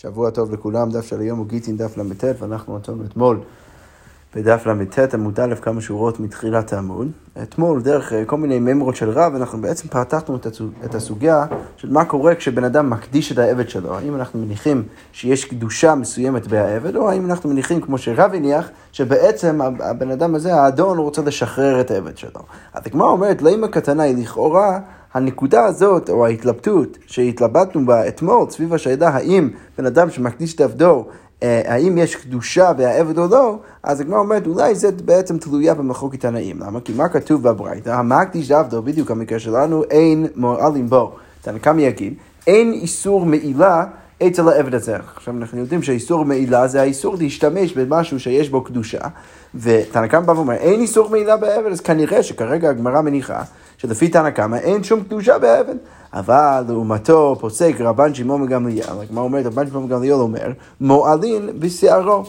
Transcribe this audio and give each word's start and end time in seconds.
שבוע 0.00 0.30
טוב 0.30 0.52
לכולם, 0.52 0.90
דף 0.90 1.06
של 1.06 1.20
היום 1.20 1.38
הוא 1.38 1.46
גיטין 1.46 1.76
דף 1.76 1.96
ל"ט, 1.96 2.24
ואנחנו 2.38 2.76
נתנו 2.76 3.04
אתמול 3.04 3.40
בדף 4.34 4.66
ל"ט 4.66 5.14
עמוד 5.14 5.40
א' 5.40 5.54
כמה 5.62 5.80
שורות 5.80 6.20
מתחילת 6.20 6.72
העמוד. 6.72 7.10
אתמול, 7.42 7.82
דרך 7.82 8.12
אה, 8.12 8.24
כל 8.24 8.36
מיני 8.36 8.58
ממרות 8.58 8.96
של 8.96 9.10
רב, 9.10 9.34
אנחנו 9.34 9.60
בעצם 9.60 9.88
פתחנו 9.88 10.38
את 10.84 10.94
הסוגיה 10.94 11.46
של 11.76 11.92
מה 11.92 12.04
קורה 12.04 12.34
כשבן 12.34 12.64
אדם 12.64 12.90
מקדיש 12.90 13.32
את 13.32 13.38
העבד 13.38 13.68
שלו. 13.68 13.96
האם 13.96 14.14
אנחנו 14.14 14.40
מניחים 14.40 14.82
שיש 15.12 15.44
קדושה 15.44 15.94
מסוימת 15.94 16.46
בעבד, 16.46 16.96
או 16.96 17.10
האם 17.10 17.26
אנחנו 17.26 17.50
מניחים, 17.50 17.80
כמו 17.80 17.98
שרב 17.98 18.34
הניח, 18.34 18.68
שבעצם 18.92 19.60
הבן 19.80 20.10
אדם 20.10 20.34
הזה, 20.34 20.54
האדון, 20.54 20.98
רוצה 20.98 21.22
לשחרר 21.22 21.80
את 21.80 21.90
העבד 21.90 22.18
שלו. 22.18 22.40
אז 22.74 22.82
הגמרא 22.86 23.08
אומרת, 23.08 23.42
לאמא 23.42 23.66
קטנה 23.66 24.02
היא 24.02 24.22
לכאורה... 24.22 24.78
הנקודה 25.14 25.64
הזאת, 25.64 26.10
או 26.10 26.26
ההתלבטות 26.26 26.98
שהתלבטנו 27.06 27.86
בה 27.86 28.08
אתמול, 28.08 28.50
סביב 28.50 28.74
השאלה 28.74 29.08
האם 29.08 29.48
בן 29.78 29.86
אדם 29.86 30.10
שמקדיש 30.10 30.54
את 30.54 30.60
עבדו, 30.60 31.04
אה, 31.42 31.62
האם 31.64 31.98
יש 31.98 32.16
קדושה 32.16 32.72
והעבד 32.78 33.18
או 33.18 33.26
לא, 33.30 33.58
אז 33.82 34.00
הגמרא 34.00 34.18
אומרת, 34.18 34.46
אולי 34.46 34.74
זה 34.74 34.92
בעצם 34.92 35.38
תלויה 35.38 35.74
במחלוקת 35.74 36.20
תנאים. 36.20 36.60
למה? 36.60 36.80
כי 36.80 36.92
מה 36.92 37.08
כתוב 37.08 37.42
בברייתא? 37.42 37.90
המקדיש 37.90 38.50
עבדו, 38.50 38.82
בדיוק 38.82 39.10
המקרה 39.10 39.38
שלנו, 39.38 39.84
אין 39.84 40.26
מועלים 40.36 40.88
בו. 40.88 41.12
תנא 41.42 41.58
קמא 41.58 41.80
יגיד, 41.80 42.14
אין 42.46 42.72
איסור 42.72 43.26
מעילה 43.26 43.84
אצל 44.26 44.48
העבד 44.48 44.74
הזה. 44.74 44.96
עכשיו 45.16 45.34
אנחנו 45.36 45.58
יודעים 45.58 45.82
שהאיסור 45.82 46.24
מעילה 46.24 46.68
זה 46.68 46.80
האיסור 46.80 47.16
להשתמש 47.18 47.72
במשהו 47.72 48.20
שיש 48.20 48.50
בו 48.50 48.64
קדושה, 48.64 49.00
ותנא 49.54 50.06
קמא 50.06 50.20
בא 50.20 50.32
ואומר, 50.32 50.54
אין 50.54 50.80
איסור 50.80 51.10
מעילה 51.10 51.36
בעבד, 51.36 51.72
אז 51.72 51.80
כנראה 51.80 52.22
שכרגע 52.22 52.70
הגמרא 52.70 53.00
מניחה 53.00 53.42
שלפי 53.78 54.08
תנא 54.08 54.30
קמא 54.30 54.56
אין 54.56 54.84
שום 54.84 55.04
קדושה 55.04 55.38
בעבד. 55.38 55.74
אבל 56.12 56.64
לעומתו 56.68 57.36
פוסק 57.40 57.74
רבן 57.80 58.14
שמעון 58.14 58.42
מגמליאל, 58.42 59.00
הגמרא 59.02 59.24
אומרת, 59.24 59.46
רבן 59.46 59.66
שמעון 59.66 59.84
מגמליאל 59.84 60.14
אומר, 60.14 60.52
מועלין 60.80 61.60
בשערו. 61.60 62.24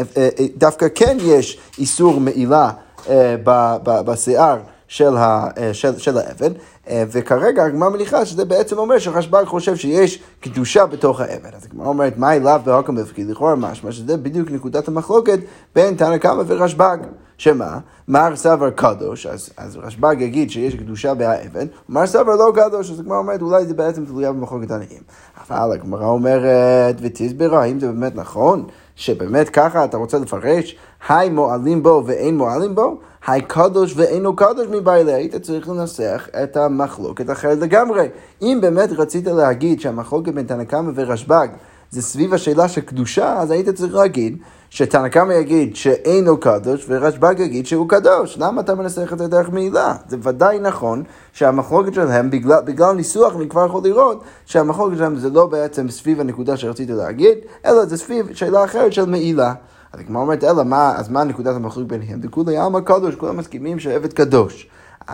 אה, 0.00 0.04
אה, 0.16 0.28
דווקא 0.56 0.86
כן 0.94 1.16
יש 1.20 1.58
איסור 1.78 2.20
מעילה 2.20 2.70
אה, 3.08 3.36
בשיער 3.84 4.58
של, 4.90 5.16
ה, 5.16 5.48
של, 5.72 5.98
של 5.98 6.18
העבד, 6.18 6.50
וכרגע 6.92 7.64
הגמרא 7.64 7.88
מניחה 7.88 8.24
שזה 8.24 8.44
בעצם 8.44 8.78
אומר 8.78 8.98
שרשב"ג 8.98 9.44
חושב 9.44 9.76
שיש 9.76 10.22
קדושה 10.40 10.86
בתוך 10.86 11.20
העבד. 11.20 11.54
אז 11.56 11.64
הגמרא 11.64 11.86
אומרת, 11.86 12.18
מה 12.18 12.36
אליו 12.36 12.60
בהוקם 12.64 12.96
בפקיד? 12.96 13.30
לכאורה 13.30 13.54
משמע 13.54 13.92
שזה 13.92 14.16
בדיוק 14.16 14.50
נקודת 14.50 14.88
המחלוקת 14.88 15.38
בין 15.74 15.94
תנא 15.94 16.18
קמא 16.18 16.42
ורשב"ג. 16.46 16.98
שמה? 17.38 17.78
מר 18.08 18.36
סבר 18.36 18.70
קדוש, 18.70 19.26
אז, 19.26 19.50
אז 19.56 19.76
רשב"ג 19.76 20.16
יגיד 20.20 20.50
שיש 20.50 20.74
קדושה 20.74 21.14
בעבד, 21.14 21.66
מר 21.88 22.06
סבר 22.06 22.36
לא 22.36 22.52
קדוש, 22.54 22.90
אז 22.90 23.00
הגמרא 23.00 23.18
אומרת, 23.18 23.42
אולי 23.42 23.66
זה 23.66 23.74
בעצם 23.74 24.04
תלויה 24.04 24.32
במחלוקת 24.32 24.70
עניים. 24.70 25.02
אבל 25.48 25.72
הגמרא 25.72 26.06
אומרת, 26.06 26.96
ותסברה, 27.00 27.62
האם 27.62 27.80
זה 27.80 27.86
באמת 27.86 28.16
נכון? 28.16 28.66
שבאמת 29.00 29.48
ככה 29.48 29.84
אתה 29.84 29.96
רוצה 29.96 30.18
לפרש, 30.18 30.76
היי 31.08 31.28
מועלים 31.28 31.82
בו 31.82 32.02
ואין 32.06 32.36
מועלים 32.36 32.74
בו? 32.74 32.98
היי 33.26 33.40
קדוש 33.40 33.94
ואינו 33.96 34.36
קדוש 34.36 34.66
מבעילה, 34.70 35.14
היית 35.14 35.36
צריך 35.36 35.68
לנסח 35.68 36.28
את 36.42 36.56
המחלוקת 36.56 37.30
אחרת 37.30 37.58
לגמרי. 37.58 38.08
אם 38.42 38.58
באמת 38.62 38.92
רצית 38.92 39.26
להגיד 39.26 39.80
שהמחלוקת 39.80 40.34
בין 40.34 40.46
תנא 40.46 40.64
קמא 40.64 40.90
ורשב"ג 40.94 41.48
זה 41.90 42.02
סביב 42.02 42.34
השאלה 42.34 42.68
של 42.68 42.80
קדושה, 42.80 43.38
אז 43.38 43.50
היית 43.50 43.68
צריך 43.68 43.94
להגיד 43.94 44.38
שתנא 44.70 45.08
קמא 45.08 45.32
יגיד 45.32 45.76
שאינו 45.76 46.40
קדוש, 46.40 46.86
ורשב"ג 46.88 47.34
יגיד 47.38 47.66
שהוא 47.66 47.88
קדוש. 47.88 48.38
למה 48.38 48.60
אתה 48.60 48.74
מנסח 48.74 49.12
את 49.12 49.18
זה 49.18 49.28
דרך 49.28 49.50
מעילה? 49.50 49.94
זה 50.08 50.16
ודאי 50.22 50.58
נכון 50.58 51.02
שהמחלוקת 51.32 51.94
שלהם, 51.94 52.30
בגלל, 52.30 52.60
בגלל 52.64 52.92
ניסוח, 52.92 53.36
אני 53.36 53.48
כבר 53.48 53.66
יכול 53.66 53.82
לראות 53.84 54.22
שהמחלוקת 54.46 54.96
שלהם 54.96 55.16
זה 55.16 55.30
לא 55.30 55.46
בעצם 55.46 55.88
סביב 55.88 56.20
הנקודה 56.20 56.56
שרציתי 56.56 56.92
להגיד, 56.92 57.38
אלא 57.66 57.84
זה 57.84 57.96
סביב 57.96 58.34
שאלה 58.34 58.64
אחרת 58.64 58.92
של 58.92 59.06
מעילה. 59.06 59.54
אז 59.92 60.00
כמו 60.06 60.20
אומרת, 60.20 60.44
אלא 60.44 60.64
מה, 60.64 60.92
אז 60.96 61.08
מה 61.08 61.24
נקודת 61.24 61.56
המחלוקת 61.56 61.88
ביניהם? 61.88 62.20
דכולי 62.20 62.56
עלמא 62.56 62.80
קדוש, 62.80 63.14
כולם 63.14 63.36
מסכימים 63.36 63.78
שעבד 63.78 64.12
קדוש. 64.12 64.68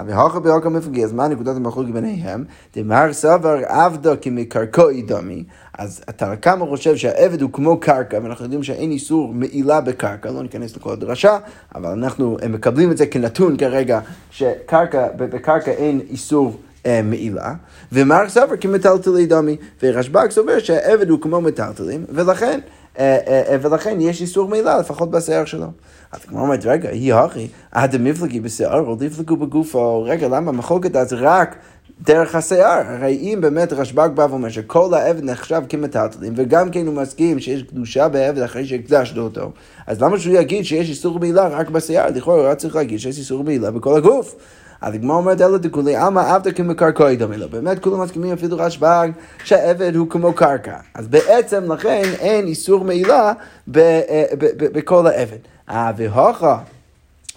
והוכר 0.06 0.38
בהוקר 0.38 0.69
מפגי, 0.69 1.04
אז 1.04 1.12
מה 1.12 1.28
נקודת 1.28 1.56
המחלוקת 1.56 1.91
ביניהם? 1.91 2.44
דמר 2.76 3.12
סבר 3.12 3.56
עבדה 3.66 4.16
כמקרקעי 4.16 5.02
דמי, 5.02 5.44
אז 5.78 6.02
התנא 6.08 6.34
קמא 6.34 6.64
חושב 6.64 6.97
שהעבד 6.97 7.42
הוא 7.42 7.50
כמו 7.52 7.80
קרקע, 7.80 8.19
ואנחנו 8.22 8.44
יודעים 8.44 8.62
שאין 8.62 8.91
איסור 8.91 9.34
מעילה 9.34 9.80
בקרקע, 9.80 10.30
לא 10.30 10.42
ניכנס 10.42 10.76
לכל 10.76 10.92
הדרשה, 10.92 11.38
אבל 11.75 11.91
אנחנו 11.91 12.36
מקבלים 12.48 12.91
את 12.91 12.96
זה 12.96 13.06
כנתון 13.06 13.56
כרגע, 13.56 14.00
שקרקע, 14.30 15.06
בקרקע 15.16 15.70
אין 15.70 16.00
איסור 16.10 16.56
אה, 16.86 17.00
מעילה, 17.04 17.54
ומר 17.92 18.28
סבר 18.28 18.56
כמטלטלי 18.60 19.26
דמי, 19.26 19.56
ורשב"ג 19.82 20.30
סובר 20.30 20.58
שהעבד 20.58 21.10
הוא 21.10 21.20
כמו 21.20 21.41
מטלטלים, 21.41 22.04
ולכן, 22.08 22.60
אה, 22.98 23.19
אה, 23.26 23.56
ולכן 23.62 24.00
יש 24.00 24.20
איסור 24.20 24.48
מעילה, 24.48 24.78
לפחות 24.78 25.10
בשיער 25.10 25.44
שלו. 25.44 25.66
אז 26.12 26.25
כמו 26.25 26.41
אומרת, 26.41 26.67
רגע, 26.67 26.89
היא 26.89 27.15
הכי, 27.15 27.49
עד 27.72 27.94
המפלגי 27.94 28.41
בשיער, 28.41 28.81
או 28.81 28.97
דפלגו 28.97 29.37
בגופו, 29.37 30.03
רגע, 30.03 30.28
למה 30.28 30.53
מחלוקת 30.53 30.97
אז 30.97 31.12
רק 31.12 31.56
דרך 32.00 32.34
השיער? 32.34 32.83
הרי 32.87 33.17
אם 33.17 33.39
באמת 33.41 33.72
רשב"ג 33.72 34.09
בא 34.15 34.27
ואומר 34.31 34.49
שכל 34.49 34.94
העבד 34.94 35.25
נחשב 35.25 35.62
כמטלטלים, 35.69 36.33
וגם 36.37 36.71
כן 36.71 36.87
הוא 36.87 36.94
מסכים 36.94 37.41
שיש 37.41 37.62
קדושה 37.62 38.09
בעבד 38.09 38.43
אחרי 38.43 38.67
שהקדשנו 38.67 39.22
אותו, 39.22 39.53
אז 39.87 40.03
למה 40.03 40.19
שהוא 40.19 40.34
יגיד 40.34 40.65
שיש 40.65 40.89
איסור 40.89 41.19
מעילה 41.19 41.49
רק 41.49 41.71
בשיער? 41.71 42.11
לכאורה 42.15 42.37
הוא 42.37 42.47
היה 42.47 42.55
צריך 42.55 42.77
להגיד 42.77 42.99
שיש 42.99 43.19
איסור 43.19 43.44
מעילה 43.44 43.71
בכל 43.71 43.97
הגוף. 43.97 44.37
אז 44.81 44.94
הגמרא 44.94 45.17
אומרת 45.17 45.41
אלא 45.41 45.59
דכולי 45.59 45.97
עלמא 45.97 46.21
עבדה 46.34 46.53
כמקרקעי 46.53 47.17
דומה 47.17 47.37
לו. 47.37 47.49
באמת 47.49 47.78
כולם 47.78 48.00
מסכימים 48.00 48.33
אפילו 48.33 48.56
רשב"ג 48.59 49.09
שהעבד 49.44 49.97
הוא 49.97 50.11
כמו 50.11 50.33
קרקע. 50.33 50.77
אז 50.94 51.09
בעצם 51.09 51.73
לכן 51.73 52.03
אין 52.19 52.47
איסור 52.47 52.84
מעילה 52.84 53.33
אה, 53.77 54.25
בכל 54.59 55.06
העבד. 55.06 55.37
והוכה 55.69 56.59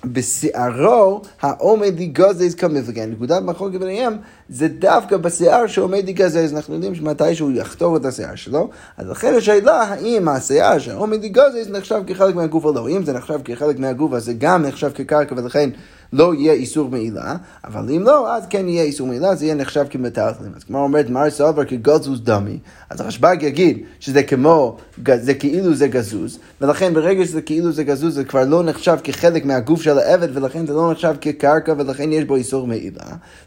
בשערו 0.05 1.21
העומד 1.41 1.99
לגזז 1.99 2.55
כמפלגן. 2.55 3.11
נקודת 3.11 3.41
מחלוקת 3.41 3.79
ביניהם 3.79 4.17
זה 4.49 4.67
דווקא 4.67 5.17
בשיער 5.17 5.67
שעומד 5.67 6.09
לגזז. 6.09 6.53
אנחנו 6.53 6.73
יודעים 6.73 6.95
שמתי 6.95 7.35
שהוא 7.35 7.51
יחתור 7.51 7.97
את 7.97 8.05
השיער 8.05 8.35
שלו, 8.35 8.69
אז 8.97 9.07
לכן 9.07 9.33
השאלה 9.37 9.81
האם 9.81 10.27
השיער 10.27 10.79
שעומד 10.79 11.23
לגזז 11.23 11.69
נחשב 11.69 12.01
כחלק 12.07 12.35
מהגוף 12.35 12.65
או 12.65 12.73
לא. 12.73 12.89
אם 12.89 13.05
זה 13.05 13.13
נחשב 13.13 13.39
כחלק 13.45 13.79
מהגוף 13.79 14.13
אז 14.13 14.25
זה 14.25 14.33
גם 14.37 14.65
נחשב 14.65 14.91
כקרקע 14.95 15.35
ולכן 15.37 15.69
לא 16.13 16.33
יהיה 16.33 16.53
איסור 16.53 16.89
מעילה, 16.89 17.35
אבל 17.65 17.93
אם 17.95 18.03
לא, 18.03 18.35
אז 18.35 18.43
כן 18.49 18.67
יהיה 18.67 18.83
איסור 18.83 19.07
מעילה, 19.07 19.35
זה 19.35 19.45
יהיה 19.45 19.55
נחשב 19.55 19.85
כמטלטלים. 19.89 20.51
אז 20.55 20.63
כמו 20.63 20.83
אומרת, 20.83 21.09
מר 21.09 21.29
סובר 21.29 21.65
כגזוז 21.65 22.21
דמי, 22.23 22.59
אז 22.89 23.01
הרשב"ג 23.01 23.37
יגיד 23.41 23.83
שזה 23.99 24.23
כמו, 24.23 24.77
זה 25.15 25.33
כאילו 25.33 25.73
זה 25.73 25.87
גזוז, 25.87 26.39
ולכן 26.61 26.93
ברגע 26.93 27.25
שזה 27.25 27.41
כאילו 27.41 27.71
זה 27.71 27.83
גזוז, 27.83 28.15
זה 28.15 28.23
כבר 28.23 28.43
לא 28.45 28.63
נחשב 28.63 28.97
כחלק 29.03 29.45
מהגוף 29.45 29.81
של 29.81 29.97
העבד, 29.97 30.37
ולכן 30.37 30.65
זה 30.65 30.73
לא 30.73 30.91
נחשב 30.91 31.15
כקרקע, 31.21 31.73
ולכן 31.77 32.11
יש 32.11 32.23
בו 32.23 32.35
איסור 32.35 32.67
מעילה. 32.67 33.03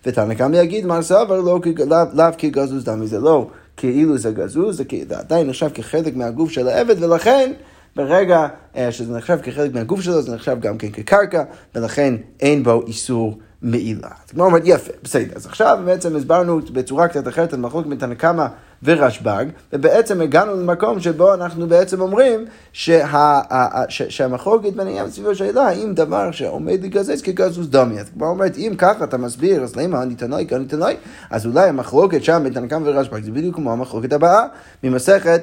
ותנא 0.07 0.35
קמא 0.35 0.57
יגיד, 0.57 0.87
מר 0.87 1.03
סובר 1.03 1.41
לא, 1.41 1.61
לאו 2.15 2.33
כגזוז 2.39 2.85
דמי, 2.85 3.07
זה 3.07 3.21
לא 3.21 3.49
כאילו 3.77 4.19
זה 4.19 4.31
גזוז, 4.31 4.77
זה 5.09 5.19
עדיין 5.19 5.47
נחשב 5.47 5.69
כחלק 5.75 6.17
מהגוף 6.17 6.51
של 6.51 6.69
העבד, 6.69 7.03
ולכן... 7.03 7.53
ברגע 7.97 8.47
אה, 8.77 8.93
שזה 8.93 9.17
נחשב 9.17 9.39
כחלק 9.43 9.75
מהגוף 9.75 10.01
שלו, 10.01 10.23
זה 10.23 10.35
נחשב 10.35 10.57
גם 10.61 10.79
כן 10.79 10.91
כקרקע, 10.91 11.43
ולכן 11.75 12.15
אין 12.41 12.63
בו 12.63 12.83
איסור 12.87 13.39
מעילה. 13.63 14.09
אז 14.25 14.31
כמו 14.31 14.45
אומרת, 14.45 14.63
יפה, 14.65 14.93
בסדר. 15.03 15.33
אז 15.37 15.47
עכשיו 15.47 15.79
בעצם 15.85 16.17
הסברנו 16.17 16.61
בצורה 16.73 17.09
קצת 17.09 17.29
אחרת 17.29 17.55
את 17.55 17.59
תנא 17.99 18.15
קמא 18.15 18.47
ורשב"ג, 18.83 19.45
ובעצם 19.73 20.21
הגענו 20.21 20.55
למקום 20.55 21.01
שבו 21.01 21.35
אנחנו 21.35 21.67
בעצם 21.67 22.01
אומרים 22.01 22.45
שה, 22.73 23.41
ש, 23.89 24.03
שהמחלוקת 24.03 24.73
ביניהם 24.73 25.11
סביב 25.11 25.29
השאלה 25.29 25.63
האם 25.63 25.95
דבר 25.95 26.31
שעומד 26.31 26.85
לגזז 26.85 27.23
כגזוז 27.23 27.71
דמי. 27.71 28.01
אז 28.01 28.11
כבר 28.15 28.27
אומרת, 28.27 28.59
אם 28.59 28.75
ככה 28.79 29.05
אתה 29.05 29.19
מסביר, 29.19 29.63
אז 29.63 29.77
למה 29.77 30.03
אני 30.03 30.15
תנאי, 30.15 30.47
כאן 30.49 30.65
תנאי, 30.65 30.97
אז 31.31 31.47
אולי 31.47 31.69
המחלוקת 31.69 32.25
שם 32.25 32.41
בין 32.45 32.53
תנא 32.53 32.67
קמא 32.67 32.89
ורשב"ג 32.89 33.23
זה 33.23 33.31
בדיוק 33.31 33.57
כמו 33.57 33.73
המחלוקת 33.73 34.13
הבאה 34.13 34.47
ממסכת 34.83 35.43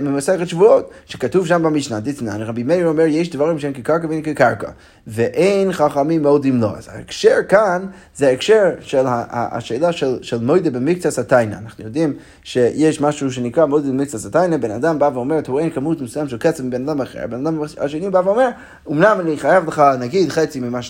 ממסכת 0.00 0.48
שבועות, 0.48 0.90
שכתוב 1.06 1.46
שם 1.46 1.62
במשנה, 1.62 2.00
דתנן, 2.00 2.42
רבי 2.42 2.62
מאיר 2.62 2.88
אומר, 2.88 3.04
יש 3.06 3.30
דברים 3.30 3.58
שהם 3.58 3.72
כקרקע 3.72 4.06
ואין 4.08 4.22
כקרקע, 4.22 4.70
ואין 5.06 5.72
חכמים 5.72 6.22
מודים 6.22 6.60
לו. 6.60 6.76
אז 6.76 6.88
ההקשר 6.92 7.36
כאן 7.48 7.86
זה 8.16 8.28
ההקשר 8.28 8.70
של 8.80 9.04
השאלה 9.30 9.92
של, 9.92 10.18
של 10.22 10.38
מוידה 10.38 10.70
במקצה 10.70 11.10
סטיינה. 11.10 11.58
אנחנו 11.58 11.84
יודעים 11.84 12.12
שיש 12.44 13.00
משהו 13.00 13.32
שנקרא 13.32 13.66
מוידה 13.66 13.88
במקצה 13.88 14.18
סטיינה, 14.18 14.58
בן 14.58 14.70
אדם 14.70 14.98
בא 14.98 15.10
ואומר, 15.14 15.40
טוען 15.40 15.70
כמות 15.70 16.00
מסוים 16.00 16.28
של 16.28 16.38
קצב 16.38 16.62
מבן 16.64 16.88
אדם 16.88 17.00
אחר, 17.00 17.26
בן 17.30 17.46
אדם 17.46 17.62
השני 17.78 18.10
בא 18.10 18.22
ואומר, 18.24 18.48
אמנם 18.90 19.16
אני 19.20 19.38
חייב 19.38 19.68
לך 19.68 19.82
נגיד 20.00 20.28
חצי 20.28 20.60
ממה 20.60 20.82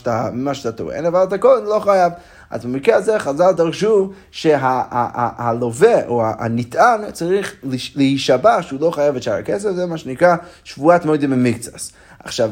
שאתה, 0.55 0.73
טוען, 0.76 1.05
אבל 1.05 1.23
אתה 1.23 1.37
לא 1.67 1.81
חייב. 1.85 2.12
אז 2.50 2.65
במקרה 2.65 2.97
הזה 2.97 3.19
חז"ל 3.19 3.53
דרשו 3.56 4.11
שהלווה 4.31 6.06
או 6.06 6.23
הנטען 6.39 7.11
צריך 7.11 7.55
להישבע 7.95 8.62
שהוא 8.62 8.81
לא 8.81 8.91
חייב 8.91 9.17
את 9.17 9.23
שאר 9.23 9.35
הכסף, 9.35 9.71
זה 9.73 9.87
מה 9.87 9.99
שנקרא 9.99 10.37
שבועת 10.65 11.05
מועדים 11.05 11.31
במקצס. 11.31 11.93
עכשיו, 12.25 12.50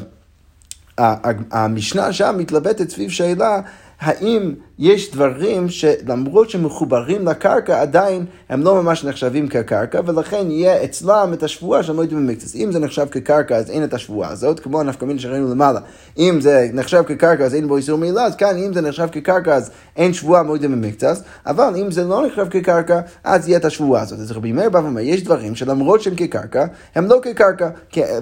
המשנה 1.51 2.13
שם 2.13 2.35
מתלבטת 2.39 2.91
סביב 2.91 3.11
שאלה 3.11 3.61
האם 4.01 4.55
יש 4.79 5.13
דברים 5.13 5.69
שלמרות 5.69 6.51
שמחוברים 6.51 7.29
לקרקע, 7.29 7.81
עדיין 7.81 8.25
הם 8.49 8.63
לא 8.63 8.83
ממש 8.83 9.05
נחשבים 9.05 9.49
כקרקע, 9.49 10.01
ולכן 10.07 10.51
יהיה 10.51 10.85
אצלם 10.85 11.31
את 11.33 11.43
השבועה 11.43 11.83
של 11.83 11.93
מועד 11.93 12.15
במקצת. 12.15 12.57
אם 12.57 12.73
זה 12.73 12.79
נחשב 12.79 13.07
כקרקע, 13.11 13.57
אז 13.57 13.71
אין 13.71 13.85
את 13.85 13.95
השבועה 13.95 14.31
הזאת, 14.31 14.61
כמו 14.61 14.81
הנפקא 14.81 15.07
שראינו 15.19 15.51
למעלה. 15.51 15.81
אם 16.19 16.41
זה 16.41 16.69
נחשב 16.73 17.03
כקרקע, 17.07 17.45
אז 17.45 17.55
אין 17.55 17.69
בו 17.69 17.77
איסור 17.77 17.99
מילה, 17.99 18.25
אז 18.25 18.37
כאן 18.37 18.57
אם 18.57 18.75
זה 18.75 18.81
נחשב 18.81 19.07
כקרקע, 19.13 19.55
אז 19.55 19.71
אין 19.97 20.13
שבועה 20.13 20.43
מועד 20.43 20.63
במקצת, 20.63 21.17
אבל 21.47 21.73
אם 21.77 21.91
זה 21.91 22.05
לא 22.05 22.27
נחשב 22.27 22.47
כקרקע, 22.51 23.01
אז 23.25 23.49
יהיה 23.49 23.59
את 23.59 23.65
השבועה 23.65 24.03
הזאת. 24.03 24.19
אז 24.19 24.33
רבי 24.33 24.53
מאיר 24.53 24.71
בא 24.71 24.79
ואומר, 24.79 25.01
יש 25.01 25.23
דברים 25.23 25.55
שלמרות 25.55 26.03
שהם 26.03 26.15
כקרקע, 26.15 26.67
הם 26.95 27.07
לא 27.07 27.21
כקרקע, 27.23 27.69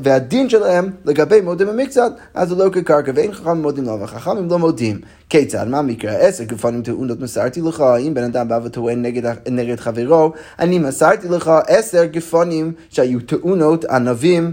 והדין 0.03 0.49
שלהם 0.49 0.91
לגבי 1.05 1.41
מועד 1.41 1.63
במקצת, 1.63 2.13
אז 2.35 2.49
זה 2.49 2.55
לא 2.55 2.71
כקרקע, 2.71 3.13
ואין 3.15 3.33
חכם 3.33 3.63
מודים 3.63 3.85
לו, 3.85 4.01
וחכמים 4.01 4.49
לא 4.49 4.59
מודים. 4.59 5.01
כיצד? 5.29 5.69
מה 5.69 5.83
מקרה? 5.83 6.13
עשר 6.45 6.57
גפנים 6.57 6.83
טעונות 6.83 7.21
מסרתי 7.21 7.61
לך, 7.61 7.85
אם 8.01 8.15
בן 8.15 8.25
אדם 8.25 8.49
בא 8.49 8.61
וטוען 8.65 9.03
נגד, 9.03 9.33
נגד 9.51 9.81
חברו, 9.81 10.33
אני 10.59 10.79
מסרתי 10.79 11.29
לך 11.29 11.51
עשר 11.67 12.05
גפנים 12.05 12.73
שהיו 12.89 13.21
טעונות 13.21 13.85
ענבים. 13.85 14.53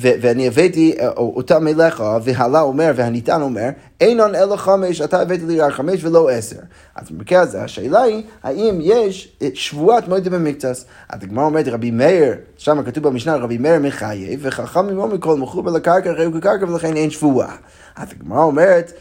ואני 0.00 0.46
הבאתי 0.46 0.94
אה, 1.00 1.08
אותם 1.08 1.68
אליך, 1.68 2.02
והלה 2.22 2.60
אומר, 2.60 2.92
והניתן 2.96 3.42
אומר, 3.42 3.68
אינון 4.00 4.34
אלא 4.34 4.56
חמש, 4.56 5.00
אתה 5.00 5.20
הבאתי 5.20 5.46
לי 5.46 5.60
רק 5.60 5.72
חמש 5.72 6.04
ולא 6.04 6.30
עשר. 6.30 6.56
אז 6.96 7.10
במקרה 7.10 7.40
הזה 7.40 7.62
השאלה 7.62 8.02
היא, 8.02 8.22
האם 8.42 8.78
יש 8.82 9.36
שבועת 9.54 10.08
מועד 10.08 10.28
במקצס? 10.28 10.84
אז 11.08 11.22
הגמרא 11.22 11.44
אומרת, 11.44 11.68
רבי 11.68 11.90
מאיר, 11.90 12.34
שם 12.56 12.82
כתוב 12.82 13.08
במשנה, 13.08 13.36
רבי 13.36 13.58
מאיר 13.58 13.78
מחייב, 13.78 14.40
וחכם 14.42 14.88
אומר 14.88 15.06
מכל 15.06 15.36
מחובר 15.36 15.70
לקרקע, 15.70 16.12
ראו 16.12 16.32
כקרקע, 16.32 16.64
ולכן 16.64 16.96
אין 16.96 17.10
שבועה. 17.10 17.56
אז 17.96 18.08
הגמרא 18.20 18.42
אומרת, 18.42 18.92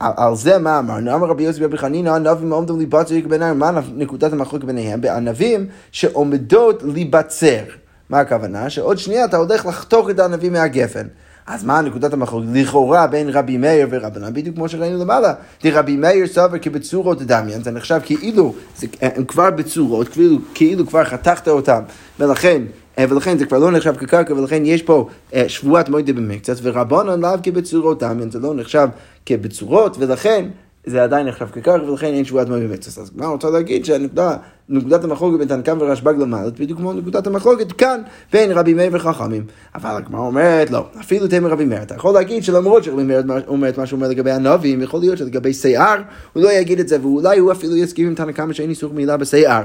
על 0.00 0.36
זה 0.36 0.58
מה 0.58 0.78
אמרנו? 0.78 1.14
אמר 1.14 1.26
רבי 1.26 1.42
יוסי 1.42 1.64
רבי 1.64 1.78
חנינא, 1.78 2.10
ענבים 2.10 2.52
עומדים 2.52 2.76
להיבצר 2.76 3.14
ביניהם, 3.28 3.58
מה 3.58 3.80
נקודת 3.94 4.32
המחלוקת 4.32 4.64
ביניהם? 4.64 5.00
בענבים 5.00 5.66
שעומדות 5.92 6.82
להיבצר. 6.82 7.81
מה 8.12 8.20
הכוונה? 8.20 8.70
שעוד 8.70 8.98
שנייה 8.98 9.24
אתה 9.24 9.36
הולך 9.36 9.66
לחתוך 9.66 10.10
את 10.10 10.18
הענבים 10.18 10.52
מהגפן. 10.52 11.06
אז 11.46 11.64
מה 11.64 11.80
נקודת 11.80 12.12
המחלוקת? 12.12 12.46
לכאורה 12.54 13.06
בין 13.06 13.28
רבי 13.28 13.56
מאיר 13.56 13.88
ורבנן, 13.90 14.34
בדיוק 14.34 14.56
כמו 14.56 14.68
שראינו 14.68 14.98
למעלה. 14.98 15.34
רבי 15.64 15.96
מאיר 15.96 16.26
סובר 16.26 16.58
כבצורות 16.58 17.22
דמיין, 17.22 17.62
זה 17.62 17.70
נחשב 17.70 18.00
כאילו, 18.04 18.54
זה, 18.76 18.86
הם 19.00 19.24
כבר 19.24 19.50
בצורות, 19.50 20.08
כאילו, 20.08 20.38
כאילו 20.54 20.86
כבר 20.86 21.04
חתכת 21.04 21.48
אותם, 21.48 21.82
ולכן 22.20 22.62
אה, 22.98 23.04
ולכן 23.08 23.38
זה 23.38 23.46
כבר 23.46 23.58
לא 23.58 23.70
נחשב 23.70 23.96
כקרקע, 23.96 24.34
ולכן 24.34 24.62
יש 24.66 24.82
פה 24.82 25.08
אה, 25.34 25.48
שבועת 25.48 25.88
מועד 25.88 26.10
במקצת, 26.10 26.56
ורבנן 26.62 27.20
לאו 27.20 27.30
כבצורות 27.42 28.02
דמיין, 28.02 28.30
זה 28.30 28.38
לא 28.38 28.54
נחשב 28.54 28.88
כבצורות, 29.26 29.96
ולכן 29.98 30.48
זה 30.86 31.02
עדיין 31.02 31.26
נחשב 31.26 31.46
כקרקע, 31.46 31.90
ולכן 31.90 32.06
אין 32.06 32.24
שבועת 32.24 32.48
מועד 32.48 32.62
במקצת. 32.62 32.98
אז 33.00 33.10
מה 33.16 33.26
רוצה 33.26 33.50
להגיד 33.50 33.84
שנקודת 33.84 35.04
המחלוקת 35.04 35.38
בין 35.38 35.48
תנקם 35.48 35.78
ורשב"ג 35.80 36.14
למעלת, 36.18 36.60
בדיוק 36.60 36.78
כמו 36.78 36.92
נקודת 36.92 37.26
המחלוקת 37.26 37.72
כאן 37.72 38.00
בין 38.32 38.52
רבי 38.52 38.74
מאיר 38.74 38.90
וחכמים. 38.92 39.44
אבל 39.74 39.90
הגמרא 39.90 40.20
אומרת, 40.20 40.70
לא, 40.70 40.86
אפילו 41.00 41.28
תמר 41.28 41.48
רבי 41.50 41.64
מאיר. 41.64 41.82
אתה 41.82 41.94
יכול 41.94 42.14
להגיד 42.14 42.44
שלמרות 42.44 42.84
שרבי 42.84 43.02
מאיר 43.02 43.22
אומר 43.48 43.68
את 43.68 43.78
מה 43.78 43.86
שהוא 43.86 43.96
אומר 43.96 44.08
לגבי 44.08 44.30
הנביאים, 44.30 44.82
יכול 44.82 45.00
להיות 45.00 45.18
שלגבי 45.18 45.54
שיער, 45.54 45.96
הוא 46.32 46.42
לא 46.42 46.52
יגיד 46.52 46.80
את 46.80 46.88
זה, 46.88 47.00
ואולי 47.02 47.38
הוא 47.38 47.52
אפילו 47.52 47.76
יסכים 47.76 48.06
עם 48.06 48.14
תנקם 48.14 48.52
שאין 48.52 48.70
איסור 48.70 48.92
מילה 48.92 49.16
בשיער. 49.16 49.62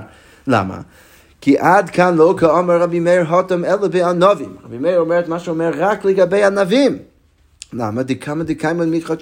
למה? 0.47 0.79
כי 1.41 1.57
עד 1.59 1.89
כאן 1.89 2.15
לא 2.15 2.35
כאומר 2.37 2.81
רבי 2.81 2.99
מאיר 2.99 3.27
הותם 3.29 3.65
אלא 3.65 3.87
בענבים. 3.87 4.55
רבי 4.65 4.77
מאיר 4.77 4.99
אומר 4.99 5.19
את 5.19 5.27
מה 5.27 5.39
שאומר 5.39 5.71
רק 5.75 6.05
לגבי 6.05 6.43
ענבים. 6.43 6.97
למה? 7.73 8.03
דקמא 8.03 8.43
דקיימא 8.43 8.85
מתחת 8.85 9.17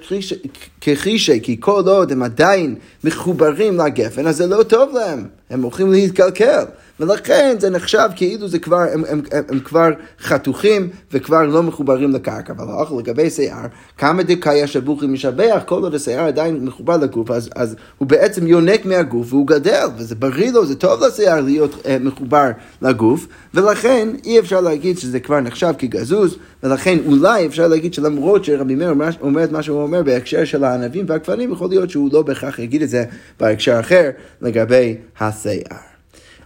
כחישי, 0.81 1.39
כי 1.43 1.57
כל 1.59 1.83
עוד 1.87 2.11
הם 2.11 2.23
עדיין 2.23 2.75
מחוברים 3.03 3.77
לגפן, 3.77 4.27
אז 4.27 4.37
זה 4.37 4.47
לא 4.47 4.63
טוב 4.63 4.95
להם, 4.95 5.27
הם 5.49 5.61
הולכים 5.61 5.91
להתקלקל. 5.91 6.63
ולכן 6.99 7.55
זה 7.59 7.69
נחשב 7.69 8.09
כאילו 8.15 8.47
זה 8.47 8.59
כבר, 8.59 8.77
הם, 8.93 9.03
הם, 9.07 9.21
הם, 9.31 9.43
הם 9.49 9.59
כבר 9.59 9.89
חתוכים 10.19 10.89
וכבר 11.11 11.43
לא 11.43 11.63
מחוברים 11.63 12.11
לקרקע. 12.11 12.53
אבל 12.53 12.63
האוכל 12.69 12.95
לגבי 12.99 13.29
שיער, 13.29 13.65
כמה 13.97 14.23
דקאי 14.23 14.67
שבוכי 14.67 15.07
משבח, 15.07 15.63
כל 15.65 15.83
עוד 15.83 15.95
השיער 15.95 16.27
עדיין 16.27 16.65
מחובר 16.65 16.97
לגוף, 16.97 17.31
אז, 17.31 17.49
אז 17.55 17.75
הוא 17.97 18.07
בעצם 18.07 18.47
יונק 18.47 18.85
מהגוף 18.85 19.33
והוא 19.33 19.47
גדל, 19.47 19.87
וזה 19.97 20.15
בריא 20.15 20.51
לו, 20.51 20.65
זה 20.65 20.75
טוב 20.75 21.03
לשיער 21.03 21.41
להיות 21.41 21.73
uh, 21.73 21.87
מחובר 22.01 22.49
לגוף, 22.81 23.27
ולכן 23.53 24.09
אי 24.25 24.39
אפשר 24.39 24.61
להגיד 24.61 24.97
שזה 24.97 25.19
כבר 25.19 25.39
נחשב 25.39 25.73
כגזוז, 25.77 26.37
ולכן 26.63 26.97
אולי 27.05 27.45
אפשר 27.45 27.67
להגיד 27.67 27.93
שלמרות 27.93 28.45
שרבי 28.45 28.75
מאיר 28.75 28.93
אומר 29.21 29.43
את 29.43 29.51
מה 29.51 29.63
שהוא 29.63 29.81
אומר 29.81 30.03
בהקשר 30.03 30.45
של 30.45 30.63
הענבים 30.63 31.05
והכפנים, 31.07 31.51
יכול 31.51 31.69
להיות 31.69 31.89
שהוא 31.89 32.09
לא 32.13 32.21
בהכרח 32.21 32.59
יגיד 32.59 32.81
את 32.81 32.89
זה 32.89 33.03
בהקשר 33.39 33.79
אחר 33.79 34.09
לגבי 34.41 34.95
השיער. 35.19 35.94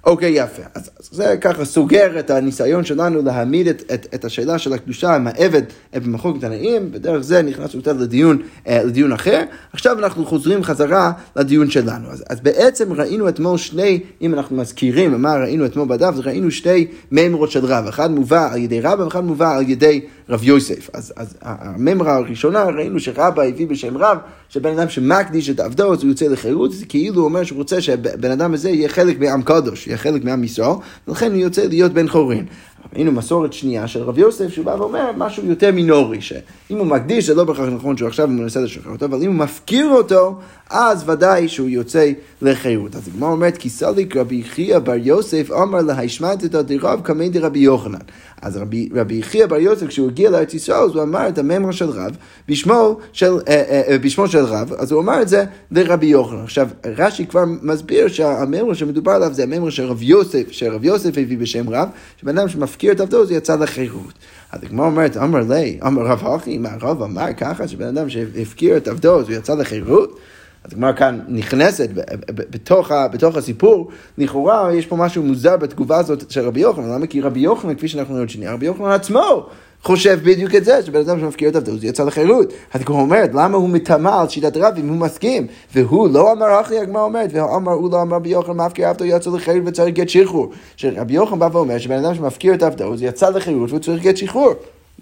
אוקיי, 0.04 0.32
יפה. 0.32 0.62
אז, 0.76 0.90
אז 1.00 1.10
זה 1.12 1.38
ככה 1.42 1.66
סוגר 1.66 2.20
את 2.20 2.30
הניסיון 2.30 2.86
שלנו 2.86 3.22
להעמיד 3.22 3.68
את, 3.68 3.84
את, 3.94 4.08
את 4.16 4.26
השאלה 4.26 4.58
של 4.58 4.74
הקדושה 4.74 5.16
עם 5.16 5.28
העבד 5.28 5.62
במחלוקת 5.94 6.44
הנעים, 6.44 6.90
ודרך 6.92 7.22
זה 7.22 7.42
נכנס 7.42 7.74
יותר 7.74 7.94
לדיון, 7.94 8.42
אה, 8.68 8.84
לדיון 8.84 9.12
אחר. 9.12 9.44
עכשיו 9.74 10.00
אנחנו 10.00 10.26
חוזרים 10.26 10.64
חזרה 10.64 11.12
לדיון 11.36 11.70
שלנו. 11.70 12.10
אז, 12.12 12.24
אז 12.30 12.40
בעצם 12.40 12.94
ראינו 12.94 13.30
אתמול 13.30 13.58
שני, 13.58 14.00
אם 14.22 14.34
אנחנו 14.34 14.56
מזכירים 14.56 15.22
מה 15.22 15.36
ראינו 15.36 15.66
אתמול 15.66 15.88
בדף, 15.88 16.14
ראינו 16.18 16.52
שתי 16.52 16.88
מימרות 17.12 17.52
של 17.52 17.66
רב, 17.66 17.88
אחד 17.88 18.12
מובא 18.12 18.54
על 18.54 18.60
ידי 18.60 18.82
רבא 18.82 19.04
ואחד 19.04 19.24
מובא 19.24 19.58
על 19.58 19.70
ידי 19.70 20.02
רב 20.30 20.44
יוסף. 20.44 20.90
אז, 20.94 21.14
אז 21.16 21.38
הממרה 21.42 22.16
הראשונה 22.16 22.64
ראינו 22.64 23.00
שרבא 23.00 23.44
הביא 23.44 23.68
בשם 23.68 23.98
רב, 23.98 24.18
שבן 24.50 24.80
אדם 24.80 24.90
שמקדיש 24.90 25.50
את 25.50 25.60
עבדו 25.60 25.94
אז 25.94 26.04
הוא 26.04 26.10
יוצא 26.10 26.26
לחירות, 26.26 26.72
זה 26.72 26.86
כאילו 26.86 27.24
אומר 27.24 27.44
שהוא 27.44 27.58
רוצה 27.58 27.82
שהבן 27.82 28.32
אדם 28.32 28.54
הזה 28.54 28.70
יהיה 28.70 28.90
חלק 28.90 29.20
מעם 29.20 29.42
קדוש, 29.42 29.88
יהיה 29.88 29.98
חלק 29.98 30.24
מעם 30.24 30.44
ישראל, 30.44 30.70
ולכן 31.08 31.32
הוא 31.32 31.42
יוצא 31.42 31.66
להיות 31.66 31.94
בן 31.94 32.08
חורין. 32.08 32.46
ראינו 32.94 33.12
מסורת 33.12 33.54
שנייה 33.54 33.88
של 33.88 34.04
רב 34.04 34.18
יוסף, 34.18 34.54
שהוא 34.54 34.66
בא 34.66 34.72
ואומר 34.72 35.12
משהו 35.18 35.46
יותר 35.46 35.72
מינורי, 35.72 36.22
שאם 36.22 36.78
הוא 36.78 36.88
מקדיש, 36.88 37.28
זה 37.28 37.36
לא 37.36 37.44
בהכרח 37.44 37.70
נכון 37.70 37.98
שהוא 37.98 38.08
עכשיו 38.08 38.28
מנסה 38.28 38.60
לשחרר 38.60 38.92
אותו, 38.92 39.06
אבל 39.06 39.22
אם 39.22 39.28
הוא 39.28 39.36
מפקיר 39.36 39.90
אותו, 39.90 40.40
אז 40.70 41.10
ודאי 41.10 41.48
שהוא 41.48 41.70
יוצא 41.70 42.12
לחירות. 42.42 42.96
אז 42.96 43.08
הגמרא 43.08 43.30
אומרת, 43.30 43.58
כי 43.58 43.70
סליק 43.70 44.18
רבי 44.18 44.44
חייא 44.44 44.80
בר 44.80 44.96
יוסף 44.96 45.52
אמר 45.52 45.82
לה, 45.82 46.02
השמעת 46.02 46.46
את 46.46 46.56
הדרב 46.56 47.02
כמי 47.04 47.30
דרבי 47.30 47.60
יוחנן. 47.60 48.00
אז 48.42 48.58
רבי, 48.58 48.90
רבי 48.96 49.24
חייא 49.24 49.46
בר 49.46 49.56
יוסף, 49.56 49.88
כשהוא 49.88 50.08
הגיע 50.08 50.30
לארץ 50.30 50.54
ישראל, 50.54 50.80
אז 50.80 50.96
הוא 50.96 51.04
אמר 51.04 51.28
את 51.28 51.38
הממרה 51.38 51.74
של 51.74 51.90
רב 51.90 52.18
בשמו 52.48 52.98
של, 53.14 53.34
אה, 53.48 53.54
אה, 53.54 53.82
אה, 53.88 53.98
בשמו 53.98 54.28
של 54.28 54.44
רב, 54.44 54.74
אז 54.78 54.92
הוא 54.92 55.02
אמר 55.02 55.22
את 55.22 55.28
זה 55.28 55.46
לרבי 55.72 56.06
יוחנן. 56.06 56.44
עכשיו, 56.44 56.68
רש"י 56.98 57.26
כבר 57.26 57.44
מסביר 57.62 58.08
שהממרה 58.08 58.76
שמדובר 58.76 59.12
עליו 59.12 59.34
זה 59.34 59.44
הממרה 59.44 59.72
של 59.72 59.84
רב 59.84 60.04
יוסף, 60.04 60.52
שרב 60.52 60.86
יוסף 60.86 61.18
הביא 61.18 61.38
בשם 61.38 61.70
רב, 61.70 61.90
שבן 62.22 62.38
אדם 62.38 62.50
שמפקיר 62.50 62.92
את 62.92 63.00
עבדו, 63.00 63.26
זה 63.26 63.34
יצא 63.34 63.56
לחירות. 63.56 64.14
אז 64.52 64.64
הגמרא 64.64 64.86
אומרת, 64.86 65.18
אמר 65.18 65.40
לי, 65.50 65.80
אמר 65.88 66.02
רב 66.02 66.28
הכי, 66.28 66.58
מה 66.58 66.70
רב 66.82 67.04
אמר 67.04 67.34
ככה, 67.38 67.68
שבן 67.68 67.98
אדם 67.98 68.10
שהפקיר 68.10 68.78
את 68.78 68.88
עבדו, 68.88 69.22
הוא 69.22 69.32
יצא 69.32 69.54
לחירות? 69.54 70.20
אז 70.64 70.74
הגמרא 70.74 70.92
כאן 70.92 71.20
נכנסת 71.28 71.90
בתוך, 72.32 72.92
בתוך 73.12 73.36
הסיפור, 73.36 73.90
לכאורה 74.18 74.74
יש 74.74 74.86
פה 74.86 74.96
משהו 74.96 75.24
מוזר 75.24 75.58
בתגובה 75.58 75.98
הזאת 75.98 76.32
של 76.32 76.42
רבי 76.42 76.60
יוחנן, 76.60 76.90
למה? 76.90 77.08
כי 77.08 77.22
רבי 77.22 77.40
יוחנן, 77.40 77.76
כפי 77.76 77.88
שאנחנו 77.88 78.14
רואים 78.14 78.28
שנייה, 78.28 78.54
רבי 78.54 78.66
יוחנן 78.66 78.92
עצמו 78.92 79.46
חושב 79.84 80.20
בדיוק 80.24 80.56
את 80.56 80.66
זה, 80.66 80.84
שבן 80.86 81.00
אדם 81.00 81.20
שמפקיר 81.20 81.50
את 81.50 81.56
עבדו, 81.56 81.78
זה 81.78 81.88
יצא 81.88 82.04
לחירות. 82.04 82.54
אז 82.74 82.82
הגמרא 82.82 83.02
אומרת, 83.02 83.30
למה 83.34 83.58
הוא 83.58 83.70
מטמא 83.70 84.22
על 84.22 84.30
שיטת 84.30 84.58
רב 84.58 84.74
אם 84.78 84.90
הוא 84.90 84.98
מסכים? 84.98 85.48
והוא 85.74 86.10
לא 86.10 86.32
אמר 86.32 86.62
אחי, 86.62 86.80
הגמרא 86.80 87.02
אומרת, 87.02 87.30
ואמר, 87.34 87.72
הוא 87.72 87.92
לא 87.92 88.02
אמר 88.02 88.16
רבי 88.16 88.30
יוחנן, 88.30 88.66
מפקיר 88.66 88.88
עבדו 88.88 89.06
יצא 89.06 89.30
לחירות 89.30 89.64
וצריך 89.66 89.96
גט 89.96 90.10
שחרור. 90.10 90.50
שרבי 90.78 91.14
יוחנן 91.14 91.40
בא 91.40 91.50
ואומר 91.52 91.78
שבן 91.78 92.06
אדם 92.06 92.16
שמפקיר 92.16 92.54
את 92.54 92.64
עבדו, 92.64 92.98
זה 92.98 93.06
יצא 93.06 93.30
לחירות 93.30 93.70
והוא 93.70 93.80
צריך 93.80 94.04
גט 94.04 94.18
שחרור. 94.18 94.54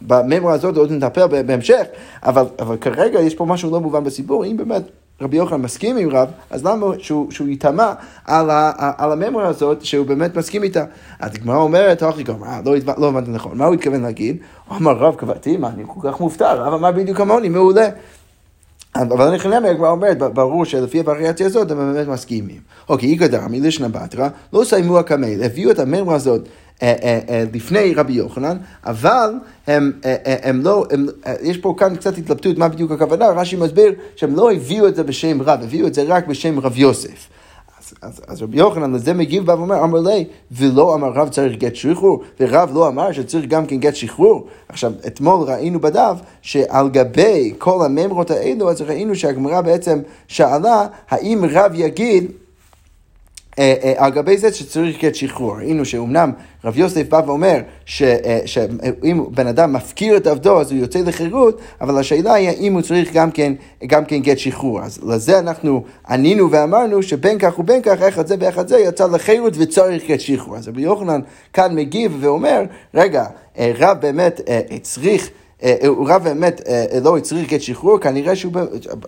בממרה 0.01 0.53
הזאת 0.53 0.77
עוד 0.77 0.91
נטפל 0.91 1.27
בהמשך, 1.43 1.83
אבל, 2.23 2.45
אבל 2.59 2.77
כרגע 2.77 3.19
יש 3.19 3.35
פה 3.35 3.45
משהו 3.45 3.71
לא 3.71 3.79
מובן 3.79 4.03
בסיפור, 4.03 4.45
אם 4.45 4.57
באמת 4.57 4.83
רבי 5.21 5.37
יוחנן 5.37 5.61
מסכים 5.61 5.97
עם 5.97 6.09
רב, 6.09 6.29
אז 6.49 6.65
למה 6.65 6.87
שהוא, 6.97 7.31
שהוא 7.31 7.47
יטמע 7.47 7.93
על, 8.25 8.49
על 8.97 9.11
הממורה 9.11 9.47
הזאת 9.47 9.85
שהוא 9.85 10.05
באמת 10.05 10.37
מסכים 10.37 10.63
איתה? 10.63 10.85
אז 11.19 11.35
הגמרא 11.35 11.57
אומרת, 11.57 12.03
אוכי 12.03 12.23
גמרא, 12.23 12.61
לא, 12.65 12.75
לא 12.97 13.07
הבנתי 13.07 13.31
נכון, 13.31 13.57
מה 13.57 13.65
הוא 13.65 13.73
התכוון 13.73 14.01
להגיד? 14.01 14.37
הוא 14.67 14.77
אמר, 14.77 14.91
רב 14.91 15.15
קבעתי, 15.15 15.57
מה, 15.57 15.69
אני 15.69 15.83
כל 15.87 16.11
כך 16.11 16.19
מופתע, 16.19 16.53
רב 16.53 16.73
אמר 16.73 16.91
בדיוק 16.91 17.17
כמוני, 17.17 17.49
מעולה. 17.49 17.89
אבל 18.95 19.27
אני 19.27 19.37
חושב, 19.37 19.75
כבר 19.77 19.89
אומרת, 19.89 20.17
ברור 20.17 20.65
שלפי 20.65 20.99
הווריאציה 20.99 21.45
הזאת 21.45 21.71
הם 21.71 21.77
באמת 21.77 22.07
מסכימים. 22.07 22.59
אוקיי, 22.89 23.09
איגא 23.09 23.27
דרמי 23.27 23.61
בתרא, 23.91 24.27
לא 24.53 24.63
סיימו 24.63 24.99
הקמל, 24.99 25.43
הביאו 25.43 25.71
את 25.71 25.79
הממרה 25.79 26.15
הזאת 26.15 26.41
אה, 26.41 26.47
אה, 26.47 26.47
אה, 26.47 26.66
לפני 27.53 27.93
רבי 27.95 28.13
יוחנן, 28.13 28.57
אבל 28.85 29.33
הם, 29.67 29.91
הם 30.23 30.61
לא, 30.61 30.85
הם, 30.91 31.07
יש 31.41 31.57
פה 31.57 31.75
כאן 31.77 31.95
קצת 31.95 32.17
התלבטות 32.17 32.57
מה 32.57 32.67
בדיוק 32.67 32.91
הכוונה, 32.91 33.27
רש"י 33.27 33.55
מסביר 33.55 33.93
שהם 34.15 34.35
לא 34.35 34.51
הביאו 34.51 34.87
את 34.87 34.95
זה 34.95 35.03
בשם 35.03 35.41
רב, 35.41 35.59
הביאו 35.63 35.87
את 35.87 35.93
זה 35.93 36.03
רק 36.07 36.27
בשם 36.27 36.59
רב 36.59 36.77
יוסף. 36.77 37.27
אז, 37.79 37.93
אז, 38.01 38.21
אז 38.27 38.41
רבי 38.41 38.57
יוחנן 38.57 38.93
לזה 38.93 39.13
מגיב 39.13 39.45
בא 39.45 39.51
ואומר, 39.51 39.83
אמר 39.83 39.99
לי, 39.99 40.25
ולא 40.51 40.95
אמר 40.95 41.07
רב 41.07 41.29
צריך 41.29 41.57
גט 41.57 41.75
שחרור, 41.75 42.23
ורב 42.39 42.69
לא 42.73 42.87
אמר 42.87 43.11
שצריך 43.11 43.45
גם 43.45 43.65
כן 43.65 43.77
גט 43.77 43.95
שחרור. 43.95 44.47
עכשיו, 44.69 44.91
אתמול 45.07 45.47
ראינו 45.47 45.79
בדף 45.79 46.17
שעל 46.41 46.89
גבי 46.89 47.53
כל 47.57 47.85
הממרות 47.85 48.31
האלו, 48.31 48.69
אז 48.69 48.81
ראינו 48.81 49.15
שהגמרא 49.15 49.61
בעצם 49.61 49.99
שאלה, 50.27 50.87
האם 51.09 51.45
רב 51.51 51.71
יגיד 51.75 52.23
אה, 52.23 52.29
אה, 52.29 52.46
על 53.97 54.11
גבי 54.11 54.37
זה 54.37 54.53
שצריך 54.53 55.01
גט 55.01 55.15
שחרור. 55.15 55.57
ראינו 55.57 55.85
שאומנם 55.85 56.31
רב 56.65 56.77
יוסף 56.77 57.09
בא 57.09 57.21
ואומר 57.25 57.59
אה, 58.01 58.39
שאם 58.45 59.23
בן 59.31 59.47
אדם 59.47 59.73
מפקיר 59.73 60.17
את 60.17 60.27
עבדו 60.27 60.61
אז 60.61 60.71
הוא 60.71 60.79
יוצא 60.79 60.99
לחירות, 60.99 61.61
אבל 61.81 61.97
השאלה 61.97 62.33
היא 62.33 62.49
האם 62.49 62.73
הוא 62.73 62.81
צריך 62.81 63.13
גם 63.13 63.31
כן, 63.31 63.53
גם 63.87 64.05
כן 64.05 64.17
גט 64.17 64.37
שחרור. 64.37 64.81
אז 64.81 64.99
לזה 65.03 65.39
אנחנו 65.39 65.83
ענינו 66.09 66.51
ואמרנו 66.51 67.03
שבין 67.03 67.39
כך 67.39 67.59
ובין 67.59 67.81
כך, 67.81 68.01
אחד 68.01 68.27
זה 68.27 68.35
ואחד 68.39 68.67
זה 68.67 68.77
יצא 68.79 69.07
לחירות 69.07 69.53
וצריך 69.57 70.07
גט 70.07 70.19
שחרור. 70.19 70.57
אז 70.57 70.67
רבי 70.67 70.81
יוחנן 70.81 71.21
כאן 71.53 71.75
מגיב 71.75 72.17
ואומר, 72.19 72.63
רגע, 72.93 73.25
רב 73.59 73.97
באמת 74.01 74.41
צריך... 74.81 75.29
אה, 75.63 75.75
אה, 75.83 75.89
רב 76.05 76.23
באמת 76.23 76.61
אה, 76.67 76.85
לא 77.03 77.17
הצריך 77.17 77.49
גט 77.49 77.61
שחרור, 77.61 77.99
כנראה 77.99 78.35
שהוא, 78.35 78.53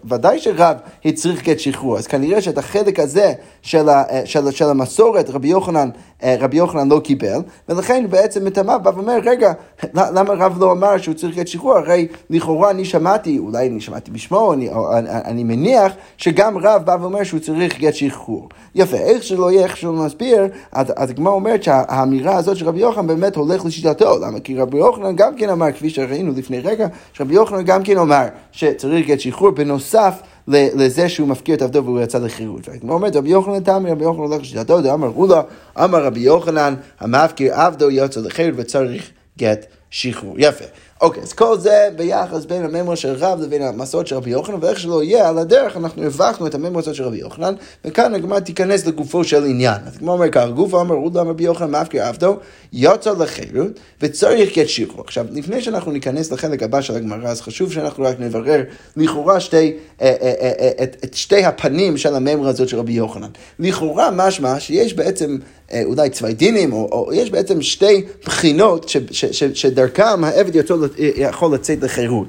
ודאי 0.09 0.39
שרב 0.39 0.77
הצריך 1.05 1.43
גט 1.43 1.59
שחרור, 1.59 1.97
אז 1.97 2.07
כנראה 2.07 2.41
שאת 2.41 2.57
החלק 2.57 2.99
הזה 2.99 3.33
של, 3.61 3.89
ה, 3.89 4.03
של, 4.25 4.51
של 4.51 4.65
המסורת 4.65 5.29
רבי 5.29 5.47
יוחנן, 5.47 5.89
רבי 6.23 6.57
יוחנן 6.57 6.89
לא 6.89 6.99
קיבל, 6.99 7.39
ולכן 7.69 8.05
בעצם 8.09 8.45
מטמא 8.45 8.77
בא 8.77 8.91
ואומר, 8.95 9.17
רגע, 9.23 9.53
למה 9.93 10.33
רב 10.33 10.59
לא 10.59 10.71
אמר 10.71 10.97
שהוא 10.97 11.15
צריך 11.15 11.35
גט 11.35 11.47
שחרור? 11.47 11.77
הרי 11.77 12.07
לכאורה 12.29 12.69
אני 12.69 12.85
שמעתי, 12.85 13.39
אולי 13.39 13.67
אני 13.67 13.81
שמעתי 13.81 14.11
בשמו, 14.11 14.53
אני, 14.53 14.69
אני, 14.69 15.09
אני 15.09 15.43
מניח 15.43 15.93
שגם 16.17 16.57
רב 16.57 16.85
בא 16.85 16.97
ואומר 17.01 17.23
שהוא 17.23 17.39
צריך 17.39 17.79
גט 17.79 17.93
שחרור. 17.93 18.49
יפה, 18.75 18.97
איך 18.97 19.23
שלא 19.23 19.51
יהיה, 19.51 19.63
איך 19.63 19.77
שלא 19.77 20.05
נסביר, 20.05 20.47
אז 20.71 21.09
הגמרא 21.09 21.33
אומרת 21.33 21.63
שהאמירה 21.63 22.35
הזאת 22.35 22.57
של 22.57 22.67
רבי 22.67 22.79
יוחנן 22.79 23.07
באמת 23.07 23.35
הולך 23.35 23.65
לשיטתו, 23.65 24.19
למה? 24.19 24.39
כי 24.39 24.55
רבי 24.55 24.77
יוחנן 24.77 25.15
גם 25.15 25.35
כן 25.35 25.49
אמר, 25.49 25.71
כפי 25.71 25.89
שראינו 25.89 26.33
לפני 26.39 26.59
רגע, 26.59 26.87
שרבי 27.13 27.33
יוחנן 27.33 27.63
גם 27.63 27.83
כן 27.83 27.97
אומר 27.97 28.25
שצריך 28.51 29.07
גט 29.07 29.19
שחרור 29.19 29.51
בנוסף 29.51 30.21
לזה 30.47 31.09
שהוא 31.09 31.27
מפקיר 31.27 31.55
את 31.55 31.61
עבדו 31.61 31.83
והוא 31.85 32.01
יצא 32.01 32.17
לחירות. 32.17 32.67
הגמרא 32.67 32.93
אומרת, 32.93 33.15
רבי 33.15 33.29
יוחנן 33.29 33.59
תמי, 33.59 33.91
רבי 33.91 34.03
יוחנן 34.03 34.21
הולך 34.21 34.41
לשיטתו, 34.41 34.93
אמר 34.93 35.07
רולה, 35.07 35.41
אמר 35.83 36.03
רבי 36.03 36.19
יוחנן, 36.19 36.75
המפקיר 36.99 37.53
עבדו 37.53 37.89
יוצא 37.89 38.19
לחירות 38.19 38.53
וצריך 38.57 39.11
גט 39.37 39.65
שחרור. 39.89 40.35
יפה. 40.37 40.65
אוקיי, 41.01 41.23
אז 41.23 41.33
כל 41.33 41.59
זה 41.59 41.89
ביחס 41.95 42.45
בין 42.45 42.65
הממור 42.65 42.95
של 42.95 43.13
רב 43.17 43.41
לבין 43.41 43.61
המסורת 43.61 44.07
של 44.07 44.15
רבי 44.15 44.29
יוחנן, 44.29 44.55
ואיך 44.61 44.79
שלא 44.79 45.03
יהיה, 45.03 45.29
על 45.29 45.37
הדרך 45.37 45.77
אנחנו 45.77 46.03
הבכנו 46.03 46.47
את 46.47 46.55
הממור 46.55 46.81
של 46.81 47.03
רבי 47.03 47.17
יוחנן, 47.17 47.53
וכאן 47.85 48.13
הגמרא 48.15 48.39
תיכנס 48.39 48.85
לגופו 48.85 49.23
של 49.23 49.45
עניין. 49.45 49.77
אז 49.85 49.95
הגמרא 49.95 50.13
אומר 50.13 50.29
ככה, 50.29 50.49
גופו 50.49 50.81
אמר 50.81 50.95
רות 50.95 51.15
רבי 51.15 51.43
יוחנן 51.43 51.71
מאפקר 51.71 52.01
עבדו, 52.01 52.37
יוצא 52.73 53.11
לחירות, 53.19 53.79
וצריך 54.01 54.69
שחרור. 54.69 55.01
עכשיו, 55.05 55.25
לפני 55.31 55.61
שאנחנו 55.61 55.91
ניכנס 55.91 56.31
לחלק 56.31 56.63
הבא 56.63 56.81
של 56.81 56.95
הגמרא, 56.95 57.27
אז 57.27 57.41
חשוב 57.41 57.71
שאנחנו 57.71 58.03
רק 58.03 58.19
נברר 58.19 58.63
לכאורה 58.97 59.39
שתי, 59.39 59.73
אה, 60.01 60.15
אה, 60.21 60.33
אה, 60.41 60.83
את, 60.83 60.97
את 61.03 61.13
שתי 61.13 61.43
הפנים 61.45 61.97
של 61.97 62.15
הממור 62.15 62.47
הזאת 62.47 62.69
של 62.69 62.77
רבי 62.77 62.93
יוחנן. 62.93 63.29
לכאורה 63.59 64.11
משמע 64.11 64.59
שיש 64.59 64.93
בעצם 64.93 65.37
אולי 65.83 66.09
צווי 66.09 66.33
דינים, 66.33 66.73
או, 66.73 66.89
או 66.91 67.13
יש 67.13 67.31
בעצם 67.31 67.61
שתי 67.61 68.03
בחינות 68.25 68.89
ש, 68.89 68.97
ש, 69.11 69.25
ש, 69.25 69.43
שדרכם 69.43 70.23
העבד 70.23 70.55
יכול 70.97 71.53
לצאת 71.53 71.83
לחירות. 71.83 72.27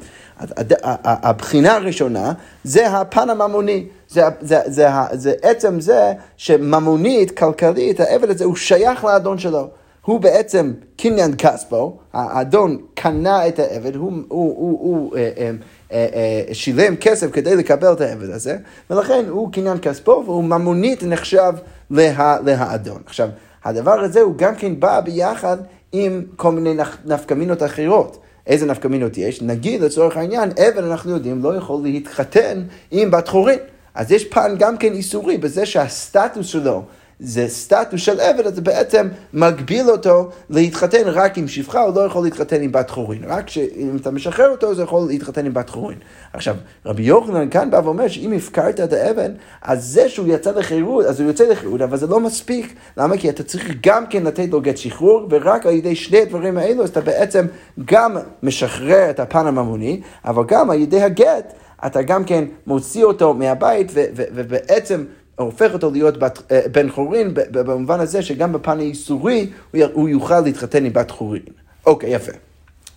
הבחינה 1.05 1.75
הראשונה 1.75 2.33
זה 2.65 2.87
הפן 2.87 3.31
הממוני. 3.31 3.87
זה, 4.09 4.23
זה, 4.41 4.59
זה, 4.67 4.67
זה, 4.67 4.89
זה 5.13 5.33
עצם 5.43 5.81
זה 5.81 6.13
שממונית, 6.37 7.39
כלכלית, 7.39 8.01
העבד 8.01 8.31
הזה 8.31 8.45
הוא 8.45 8.57
שייך 8.57 9.05
לאדון 9.05 9.39
שלו. 9.39 9.69
הוא 10.05 10.21
בעצם 10.21 10.73
קניין 10.97 11.35
כספו, 11.39 11.99
האדון 12.13 12.79
קנה 12.95 13.49
את 13.49 13.59
העבד, 13.59 13.97
הוא, 13.97 14.13
הוא, 14.29 14.55
הוא, 14.57 14.79
הוא 14.81 15.17
אה, 15.17 15.31
אה, 15.39 15.51
אה, 15.93 16.07
אה, 16.15 16.55
שילם 16.55 16.97
כסף 16.97 17.31
כדי 17.33 17.57
לקבל 17.57 17.93
את 17.93 18.01
העבד 18.01 18.31
הזה, 18.31 18.57
ולכן 18.91 19.25
הוא 19.29 19.53
קניין 19.53 19.79
כספו 19.83 20.23
והוא 20.27 20.45
ממונית 20.45 21.03
נחשב 21.03 21.53
לה, 21.91 22.39
להאדון. 22.45 23.03
עכשיו, 23.07 23.29
הדבר 23.65 24.01
הזה 24.01 24.21
הוא 24.21 24.35
גם 24.37 24.55
כן 24.55 24.81
בא 24.81 25.01
ביחד 25.01 25.57
עם 25.93 26.25
כל 26.37 26.53
מיני 26.53 26.83
נפקמינות 27.05 27.63
אחרות. 27.63 28.19
איזה 28.47 28.67
נפקמינות 28.67 29.19
יש? 29.19 29.43
נגיד 29.43 29.81
לצורך 29.81 30.17
העניין, 30.17 30.51
עבד 30.57 30.85
אנחנו 30.85 31.11
יודעים 31.11 31.43
לא 31.43 31.57
יכול 31.57 31.83
להתחתן 31.83 32.63
עם 32.91 33.11
בת 33.11 33.29
חורין. 33.29 33.59
אז 33.95 34.13
יש 34.13 34.25
פן 34.25 34.55
גם 34.59 34.77
כן 34.77 34.93
איסורי 34.93 35.39
בזה 35.39 35.67
שהסטטוס 35.67 36.47
שלו 36.47 36.83
זה 37.21 37.49
סטטוס 37.49 38.01
של 38.01 38.21
עבד, 38.21 38.47
אז 38.47 38.55
זה 38.55 38.61
בעצם 38.61 39.09
מגביל 39.33 39.91
אותו 39.91 40.31
להתחתן 40.51 41.03
רק 41.05 41.39
עם 41.39 41.49
שפחה, 41.49 41.81
הוא 41.81 41.95
לא 41.95 42.01
יכול 42.01 42.25
להתחתן 42.25 42.63
עם 42.63 42.73
בת 42.73 42.91
חורין. 42.91 43.23
רק 43.27 43.47
אם 43.77 43.97
אתה 44.01 44.11
משחרר 44.11 44.51
אותו, 44.51 44.75
זה 44.75 44.83
יכול 44.83 45.09
להתחתן 45.09 45.47
עם 45.47 45.55
בת 45.55 45.71
חורין. 45.71 45.99
עכשיו, 46.33 46.57
רבי 46.87 47.03
יוחנן 47.03 47.51
כאן 47.51 47.71
בא 47.71 47.81
ואומר 47.85 48.09
שאם 48.09 48.33
הפקרת 48.33 48.81
את 48.81 48.93
האבן, 48.93 49.33
אז 49.63 49.85
זה 49.85 50.09
שהוא 50.09 50.27
יצא 50.29 50.51
לחירות, 50.51 51.05
אז 51.05 51.21
הוא 51.21 51.29
יוצא 51.29 51.45
לחירות, 51.45 51.81
אבל 51.81 51.97
זה 51.97 52.07
לא 52.07 52.21
מספיק. 52.21 52.75
למה? 52.97 53.17
כי 53.17 53.31
אתה 53.31 53.43
צריך 53.43 53.75
גם 53.83 54.07
כן 54.07 54.23
לתת 54.23 54.49
לו 54.51 54.61
גט 54.61 54.77
שחרור, 54.77 55.27
ורק 55.31 55.67
על 55.67 55.73
ידי 55.73 55.95
שני 55.95 56.19
הדברים 56.19 56.59
האלו, 56.59 56.83
אז 56.83 56.89
אתה 56.89 57.01
בעצם 57.01 57.47
גם 57.85 58.17
משחרר 58.43 59.11
את 59.11 59.21
הפן 59.21 59.47
הממוני, 59.47 60.01
אבל 60.25 60.43
גם 60.47 60.71
על 60.71 60.79
ידי 60.81 61.03
הגט. 61.03 61.53
אתה 61.87 62.03
גם 62.03 62.25
כן 62.25 62.45
מוציא 62.67 63.05
אותו 63.05 63.35
מהבית, 63.35 63.93
ובעצם 64.15 65.05
הופך 65.43 65.73
אותו 65.73 65.91
להיות 65.91 66.19
בת, 66.19 66.53
אה, 66.53 66.61
בן 66.73 66.91
חורין 66.91 67.31
במובן 67.51 68.01
הזה 68.01 68.23
שגם 68.23 68.53
בפן 68.53 68.79
האיסורי 68.79 69.51
הוא 69.93 70.09
יוכל 70.09 70.41
להתחתן 70.41 70.85
עם 70.85 70.93
בת 70.93 71.11
חורין. 71.11 71.43
אוקיי, 71.87 72.15
יפה. 72.15 72.33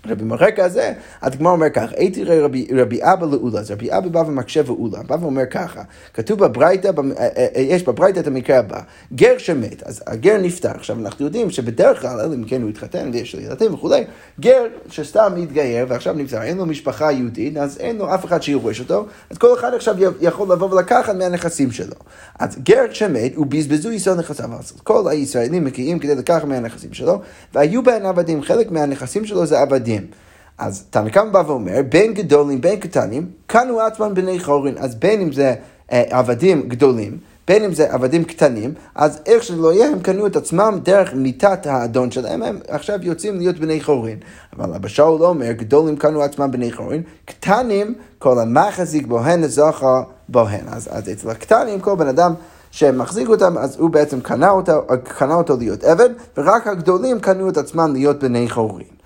ברקע 0.05 0.65
הזה, 0.65 0.93
הגמרא 1.22 1.51
אומר 1.51 1.69
ככה, 1.69 1.95
הייתי 1.98 2.24
ראה 2.24 2.41
רבי, 2.41 2.67
רבי 2.75 3.00
אבא 3.01 3.25
לאולה, 3.25 3.60
אז 3.60 3.72
רבי 3.72 3.98
אבא 3.98 4.07
בא 4.07 4.19
ומקשה 4.19 4.62
ואולה, 4.65 5.03
בא 5.03 5.17
ואומר 5.22 5.45
ככה, 5.45 5.81
כתוב 6.13 6.39
בברייתא, 6.39 6.91
אה, 7.17 7.27
אה, 7.38 7.62
יש 7.62 7.83
בברייתא 7.83 8.19
את 8.19 8.27
המקרה 8.27 8.60
הבא, 8.60 8.79
גר 9.13 9.38
שמת, 9.38 9.83
אז 9.83 10.03
הגר 10.07 10.38
נפטר, 10.38 10.72
עכשיו 10.72 11.00
אנחנו 11.00 11.25
יודעים 11.25 11.50
שבדרך 11.50 12.01
כלל, 12.01 12.19
אלא 12.19 12.33
אם 12.33 12.43
כן 12.43 12.62
הוא 12.62 12.69
התחתן 12.69 13.10
ויש 13.13 13.36
לו 13.36 13.41
ילדים 13.41 13.74
וכולי, 13.74 14.03
גר 14.39 14.63
שסתם 14.89 15.33
מתגייר 15.36 15.86
ועכשיו 15.89 16.13
נפטר, 16.13 16.41
אין 16.41 16.57
לו 16.57 16.65
משפחה 16.65 17.12
יהודית, 17.12 17.57
אז 17.57 17.77
אין 17.79 17.98
לו 17.98 18.15
אף 18.15 18.25
אחד 18.25 18.43
שיורש 18.43 18.79
אותו, 18.79 19.05
אז 19.29 19.38
כל 19.38 19.53
אחד 19.60 19.74
עכשיו 19.74 19.95
יכול 20.22 20.51
לבוא 20.51 20.74
ולקחת 20.74 21.15
מהנכסים 21.15 21.72
שלו. 21.72 21.95
אז 22.39 22.57
גר 22.63 22.86
שמת, 22.91 23.36
הוא 23.36 23.45
בזבזו 23.45 23.91
יסוד 23.91 24.19
נכסיו, 24.19 24.50
אז 24.60 24.74
כל 24.83 25.07
הישראלים 25.10 25.63
מגיעים 25.63 26.00
כדי 26.00 26.15
לקחת 26.15 26.43
מהנכסים 26.43 26.93
שלו, 26.93 27.22
והיו 27.53 27.83
בהן 27.83 28.05
עבדים, 28.05 28.41
חלק 28.41 28.72
מהנכסים 28.72 29.25
שלו 29.25 29.45
זה 29.45 29.60
עבדים. 29.60 29.92
עבדים. 29.93 30.23
אז 30.57 30.83
תנא 30.89 31.09
קמא 31.09 31.31
בא 31.31 31.43
ואומר, 31.47 31.81
בין 31.89 32.13
גדולים 32.13 32.62
בין 32.62 32.79
קטנים, 32.79 33.29
קנו 33.47 33.79
עצמם 33.79 34.13
בני 34.13 34.39
חורין. 34.39 34.75
אז 34.77 34.95
בין 34.95 35.21
אם 35.21 35.31
זה 35.31 35.55
אה, 35.91 36.03
עבדים 36.09 36.69
גדולים, 36.69 37.17
בין 37.47 37.63
אם 37.63 37.73
זה 37.73 37.93
עבדים 37.93 38.23
קטנים, 38.23 38.73
אז 38.95 39.19
איך 39.25 39.43
שלא 39.43 39.73
יהיה, 39.73 39.88
הם 39.88 40.00
קנו 40.00 40.27
את 40.27 40.35
עצמם 40.35 40.79
דרך 40.83 41.13
מיתת 41.13 41.65
האדון 41.65 42.12
שלהם, 42.12 42.43
הם 42.43 42.59
עכשיו 42.67 43.00
יוצאים 43.01 43.38
להיות 43.38 43.59
בני 43.59 43.81
חורין. 43.81 44.17
אבל 44.57 44.73
אבא 44.73 44.88
שאול 44.88 45.23
אומר, 45.23 45.51
גדולים 45.51 45.97
קנו 45.97 46.21
עצמם 46.21 46.51
בני 46.51 46.71
חורין, 46.71 47.01
קטנים, 47.25 47.93
כל 48.19 48.39
המחזיק 48.39 49.07
בוהן 49.07 49.47
זכה 49.47 50.03
בוהן. 50.29 50.65
אז, 50.67 50.89
אז 50.91 51.09
אצל 51.09 51.29
הקטנים, 51.29 51.79
כל 51.79 51.95
בן 51.95 52.07
אדם 52.07 52.33
שמחזיק 52.71 53.29
אותם, 53.29 53.57
אז 53.57 53.79
הוא 53.79 53.89
בעצם 53.89 54.21
קנה 54.21 54.50
אותו, 54.50 54.71
קנה 55.03 55.35
אותו 55.35 55.57
להיות 55.57 55.83
עבד, 55.83 56.09
ורק 56.38 56.67
הגדולים 56.67 57.19
קנו 57.19 57.50
את 57.50 57.57
עצמם 57.57 57.93
להיות 57.93 58.23
בני 58.23 58.50
חורין. 58.50 59.02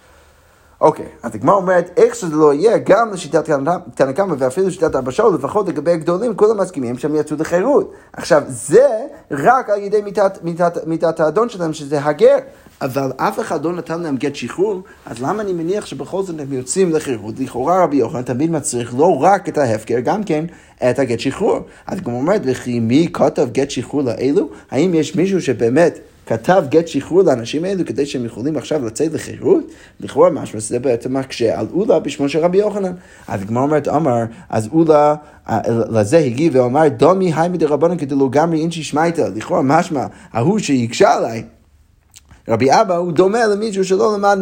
אוקיי, 0.81 1.05
אז 1.23 1.35
הגמרא 1.35 1.55
אומרת, 1.55 1.91
איך 1.97 2.15
שזה 2.15 2.35
לא 2.35 2.53
יהיה, 2.53 2.77
גם 2.77 3.13
לשיטת 3.13 3.49
תנא 3.95 4.11
קמא 4.11 4.35
ואפילו 4.37 4.67
לשיטת 4.67 4.95
אבא 4.95 5.11
שאול, 5.11 5.35
לפחות 5.35 5.67
לגבי 5.67 5.91
הגדולים, 5.91 6.35
כולם 6.35 6.57
מסכימים 6.57 6.97
שהם 6.97 7.15
יצאו 7.15 7.37
לחירות. 7.39 7.93
עכשיו, 8.13 8.43
זה 8.47 8.87
רק 9.31 9.69
על 9.69 9.79
ידי 9.79 10.01
מיתת, 10.01 10.39
מיתת, 10.43 10.87
מיתת 10.87 11.19
האדון 11.19 11.49
שלהם, 11.49 11.73
שזה 11.73 12.05
הגר. 12.05 12.37
אבל 12.81 13.11
אף 13.17 13.39
אחד 13.39 13.65
לא 13.65 13.73
נתן 13.73 14.01
להם 14.01 14.17
גט 14.17 14.35
שחרור, 14.35 14.81
אז 15.05 15.21
למה 15.21 15.41
אני 15.41 15.53
מניח 15.53 15.85
שבכל 15.85 16.23
זאת 16.23 16.39
הם 16.39 16.53
יוצאים 16.53 16.91
לחירות? 16.91 17.35
לכאורה 17.39 17.83
רבי 17.83 17.97
יוחנן 17.97 18.21
תמיד 18.21 18.51
מצריך 18.51 18.93
לא 18.97 19.17
רק 19.21 19.49
את 19.49 19.57
ההפקר, 19.57 19.99
גם 19.99 20.23
כן 20.23 20.45
את 20.89 20.99
הגט 20.99 21.19
שחרור. 21.19 21.59
אז 21.87 21.99
כמו 21.99 22.17
אומרת, 22.17 22.41
וכי 22.45 22.79
מי 22.79 23.09
כתב 23.13 23.47
גט 23.51 23.69
שחרור 23.69 24.03
לאלו? 24.03 24.49
האם 24.71 24.93
יש 24.93 25.15
מישהו 25.15 25.41
שבאמת... 25.41 25.99
כתב 26.27 26.63
גט 26.69 26.87
שחרור 26.87 27.21
לאנשים 27.21 27.65
האלו 27.65 27.85
כדי 27.85 28.05
שהם 28.05 28.25
יכולים 28.25 28.57
עכשיו 28.57 28.85
לצאת 28.85 29.13
לחירות? 29.13 29.63
לכאורה 29.99 30.29
משמע 30.29 30.59
שזה 30.59 30.79
בעצם 30.79 31.17
מקשה 31.17 31.59
על 31.59 31.67
אולה 31.73 31.99
בשמו 31.99 32.29
של 32.29 32.39
רבי 32.39 32.57
יוחנן. 32.57 32.93
אז 33.27 33.41
הגמרא 33.41 33.63
אומרת, 33.63 33.87
אמר, 33.87 34.23
אז 34.49 34.69
אולה 34.71 35.15
אה, 35.49 35.59
לזה 35.89 36.17
הגיב 36.17 36.55
ואמר, 36.55 36.87
דומי 36.87 37.33
היי 37.35 37.49
מדי 37.49 37.65
רבנן 37.65 37.97
כדי 37.97 38.15
לא 38.15 38.27
גמרי 38.29 38.59
אינשי 38.59 38.83
שמייתא. 38.83 39.29
לכאורה 39.35 39.61
משמע, 39.61 40.05
ההוא 40.33 40.59
שהקשה 40.59 41.13
עליי, 41.13 41.43
רבי 42.47 42.71
אבא 42.71 42.95
הוא 42.95 43.11
דומה 43.11 43.47
למישהו 43.47 43.85
שלא 43.85 44.13
למד 44.17 44.37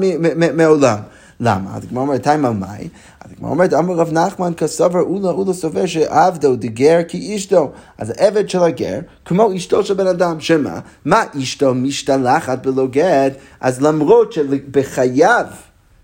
מעולם. 0.54 0.98
למה? 1.40 1.76
אז 1.76 1.84
הגמרא 1.84 2.04
אומרת, 2.04 2.24
תימא 2.24 2.52
מאי? 2.52 2.90
אז 3.22 3.32
הגמרא 3.32 3.50
אומרת, 3.50 3.74
אמר 3.74 3.94
רב 3.94 4.12
נחמן 4.14 4.54
כסבר 4.58 5.02
אולה 5.02 5.30
אולה 5.30 5.54
סובר 5.54 5.86
שעבדו 5.86 6.56
דגר 6.56 7.00
כי 7.08 7.36
אשתו. 7.36 7.72
אז 7.98 8.14
העבד 8.18 8.50
של 8.50 8.60
הגר, 8.60 9.00
כמו 9.26 9.56
אשתו 9.56 9.86
של 9.86 9.94
בן 9.94 10.08
אדם, 10.08 10.40
שמה? 10.40 10.80
מה 11.06 11.24
אשתו 11.42 11.74
משתלחת 11.74 12.68
בלא 12.68 12.88
גט? 12.88 13.34
אז 13.62 13.82
למרות 13.82 14.34
שבחייו 14.34 15.46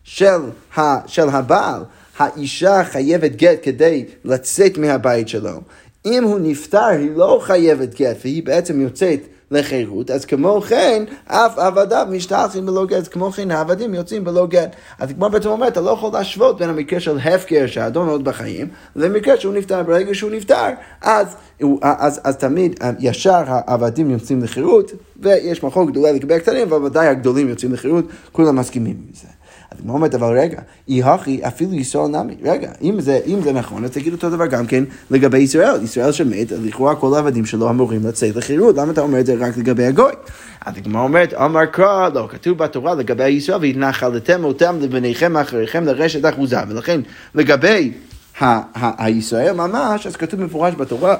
של, 0.03 0.41
ה, 0.77 1.07
של 1.07 1.29
הבעל, 1.29 1.83
האישה 2.19 2.83
חייבת 2.83 3.35
גט 3.35 3.57
כדי 3.63 4.05
לצאת 4.25 4.77
מהבית 4.77 5.27
שלו. 5.27 5.61
אם 6.05 6.23
הוא 6.23 6.39
נפטר, 6.41 6.87
היא 6.87 7.11
לא 7.15 7.39
חייבת 7.43 8.01
גט, 8.01 8.17
והיא 8.23 8.43
בעצם 8.43 8.81
יוצאת 8.81 9.19
לחירות, 9.51 10.11
אז 10.11 10.25
כמו 10.25 10.61
כן, 10.61 11.03
אף 11.25 11.57
עבדיו 11.57 12.07
משתלחים 12.09 12.65
בלא 12.65 12.85
גט, 12.85 13.07
כמו 13.11 13.31
כן 13.31 13.51
העבדים 13.51 13.93
יוצאים 13.93 14.23
בלא 14.23 14.47
גט. 14.47 14.75
אז 14.99 15.09
כמו 15.11 15.29
בעצם 15.29 15.49
אומר, 15.49 15.67
אתה 15.67 15.81
לא 15.81 15.89
יכול 15.89 16.13
להשוות 16.13 16.59
בין 16.59 16.69
המקרה 16.69 16.99
של 16.99 17.17
הפקר 17.19 17.67
שהאדון 17.67 18.07
עוד 18.07 18.23
בחיים, 18.23 18.67
למקרה 18.95 19.37
שהוא 19.37 19.53
נפטר. 19.53 19.83
ברגע 19.83 20.15
שהוא 20.15 20.31
נפטר, 20.31 20.69
אז, 21.01 21.27
אז, 21.61 21.67
אז, 21.81 22.21
אז 22.23 22.37
תמיד 22.37 22.79
ישר 22.99 23.43
העבדים 23.47 24.09
יוצאים 24.09 24.43
לחירות, 24.43 24.91
ויש 25.19 25.63
מחוק 25.63 25.89
גדולה 25.89 26.11
לגבי 26.11 26.33
הקטנים, 26.33 26.67
אבל 26.67 26.85
ודאי 26.85 27.07
הגדולים 27.07 27.49
יוצאים 27.49 27.73
לחירות, 27.73 28.05
כולם 28.31 28.55
מסכימים 28.55 28.95
עם 29.07 29.13
זה. 29.13 29.40
אז 29.71 29.79
הגמרא 29.79 29.95
אומרת, 29.95 30.15
אבל 30.15 30.39
רגע, 30.39 30.59
אי 30.87 31.03
הכי 31.03 31.47
אפילו 31.47 31.73
ישראל 31.73 32.07
נמי. 32.07 32.35
רגע, 32.43 32.71
אם 32.81 33.01
זה, 33.01 33.19
אם 33.25 33.41
זה 33.41 33.53
נכון, 33.53 33.83
אז 33.83 33.91
תגיד 33.91 34.13
אותו 34.13 34.29
דבר 34.29 34.45
גם 34.45 34.65
כן 34.65 34.83
לגבי 35.11 35.37
ישראל. 35.37 35.83
ישראל 35.83 36.11
שמת, 36.11 36.51
לכאורה 36.51 36.95
כל 36.95 37.15
העבדים 37.15 37.45
שלו 37.45 37.69
אמורים 37.69 38.07
לצאת 38.07 38.35
לחירות. 38.35 38.77
למה 38.77 38.91
אתה 38.91 39.01
אומר 39.01 39.19
את 39.19 39.25
זה 39.25 39.35
רק 39.39 39.57
לגבי 39.57 39.85
הגוי? 39.85 40.11
אז 40.65 40.77
הגמרא 40.77 41.01
אומרת, 41.01 41.33
אמר 41.33 41.65
קרא, 41.65 42.09
לא, 42.13 42.27
כתוב 42.29 42.57
בתורה 42.57 42.95
לגבי 42.95 43.29
ישראל, 43.29 43.59
והתנחלתם 43.61 44.43
אותם 44.43 44.77
לבניכם 44.81 45.37
אחריכם 45.37 45.85
לרשת 45.85 46.25
אחוזה. 46.25 46.57
ולכן, 46.67 47.01
לגבי 47.35 47.91
הישראל 48.81 49.53
ממש, 49.53 50.07
אז 50.07 50.15
כתוב 50.15 50.41
מפורש 50.41 50.73
בתורה. 50.75 51.15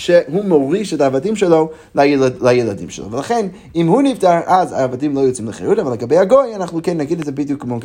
שהוא 0.00 0.44
מוריש 0.44 0.94
את 0.94 1.00
העבדים 1.00 1.36
שלו 1.36 1.70
לילד, 1.94 2.42
לילדים 2.42 2.90
שלו. 2.90 3.10
ולכן, 3.10 3.46
אם 3.74 3.86
הוא 3.86 4.02
נפטר, 4.02 4.38
אז 4.46 4.72
העבדים 4.72 5.14
לא 5.14 5.20
יוצאים 5.20 5.48
לחירות, 5.48 5.78
אבל 5.78 5.92
לגבי 5.92 6.18
הגוי, 6.18 6.54
אנחנו 6.54 6.80
כן 6.82 6.96
נגיד 6.96 7.18
את 7.18 7.24
זה 7.24 7.32
בדיוק 7.32 7.62
כמו. 7.62 7.78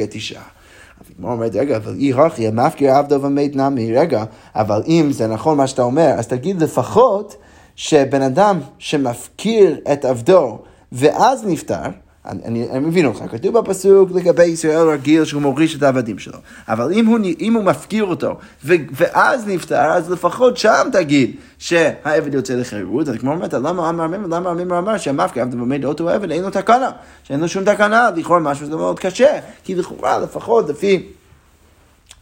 אז 1.02 1.12
הגמרא 1.16 1.32
אומרת, 1.32 1.56
רגע, 1.56 1.78
אבל 1.78 1.96
אי 2.00 2.14
הכי, 2.14 2.48
המפקיר 2.48 2.92
עבדו 2.92 3.22
ומת 3.22 3.56
נמי, 3.56 3.94
רגע, 3.94 4.24
אבל 4.56 4.84
אם 4.88 5.10
זה 5.12 5.28
נכון 5.28 5.58
מה 5.58 5.68
שאתה 5.68 5.82
אומר, 5.82 6.12
אז 6.18 6.28
תגיד 6.28 6.62
לפחות 6.62 7.36
שבן 7.76 8.22
אדם 8.22 8.60
שמפקיר 8.78 9.80
את 9.94 10.06
עבדו 10.06 10.60
ואז 10.92 11.46
נפטר, 11.46 11.84
אני, 12.28 12.70
אני 12.72 12.80
מבין 12.80 13.06
אותך, 13.06 13.24
כתוב 13.32 13.60
בפסוק 13.60 14.10
לגבי 14.14 14.44
ישראל 14.44 14.90
רגיל 14.90 15.26
שהוא 15.26 15.42
מוריש 15.42 15.76
את 15.76 15.84
העבדים 15.84 16.20
שלו, 16.20 16.38
אבל 16.68 16.94
אם 16.94 17.06
הוא, 17.06 17.20
אם 17.40 17.54
הוא 17.54 17.64
מפקיר 17.64 18.04
אותו 18.04 18.38
ו, 18.66 18.74
ואז 18.92 19.48
נפטר, 19.48 19.92
אז 19.92 20.12
לפחות 20.12 20.58
שם 20.58 20.88
תגיד 20.92 21.36
שהעבד 21.58 22.34
יוצא 22.34 22.54
לחירות, 22.56 23.10
אז 23.10 23.16
כמו 23.16 23.32
אומרת, 23.32 23.54
למה 23.54 23.90
אמר 23.90 24.08
מימר, 24.08 24.28
למה 24.38 24.54
מימר 24.54 24.78
אמר 24.78 24.98
שהמפקיר 24.98 25.44
עבד 25.44 25.56
במד 25.56 25.86
אותו 25.86 26.10
עבד, 26.10 26.32
אין 26.32 26.44
לו 26.44 26.50
תקנה, 26.50 26.90
שאין 27.24 27.40
לו 27.40 27.48
שום 27.48 27.64
תקנה, 27.64 28.10
לכאורה 28.16 28.40
משהו 28.40 28.66
זה 28.66 28.76
מאוד 28.76 29.00
קשה, 29.00 29.40
כי 29.64 29.76
לכאורה 29.76 30.20
לפחות 30.20 30.70
לפי... 30.70 31.08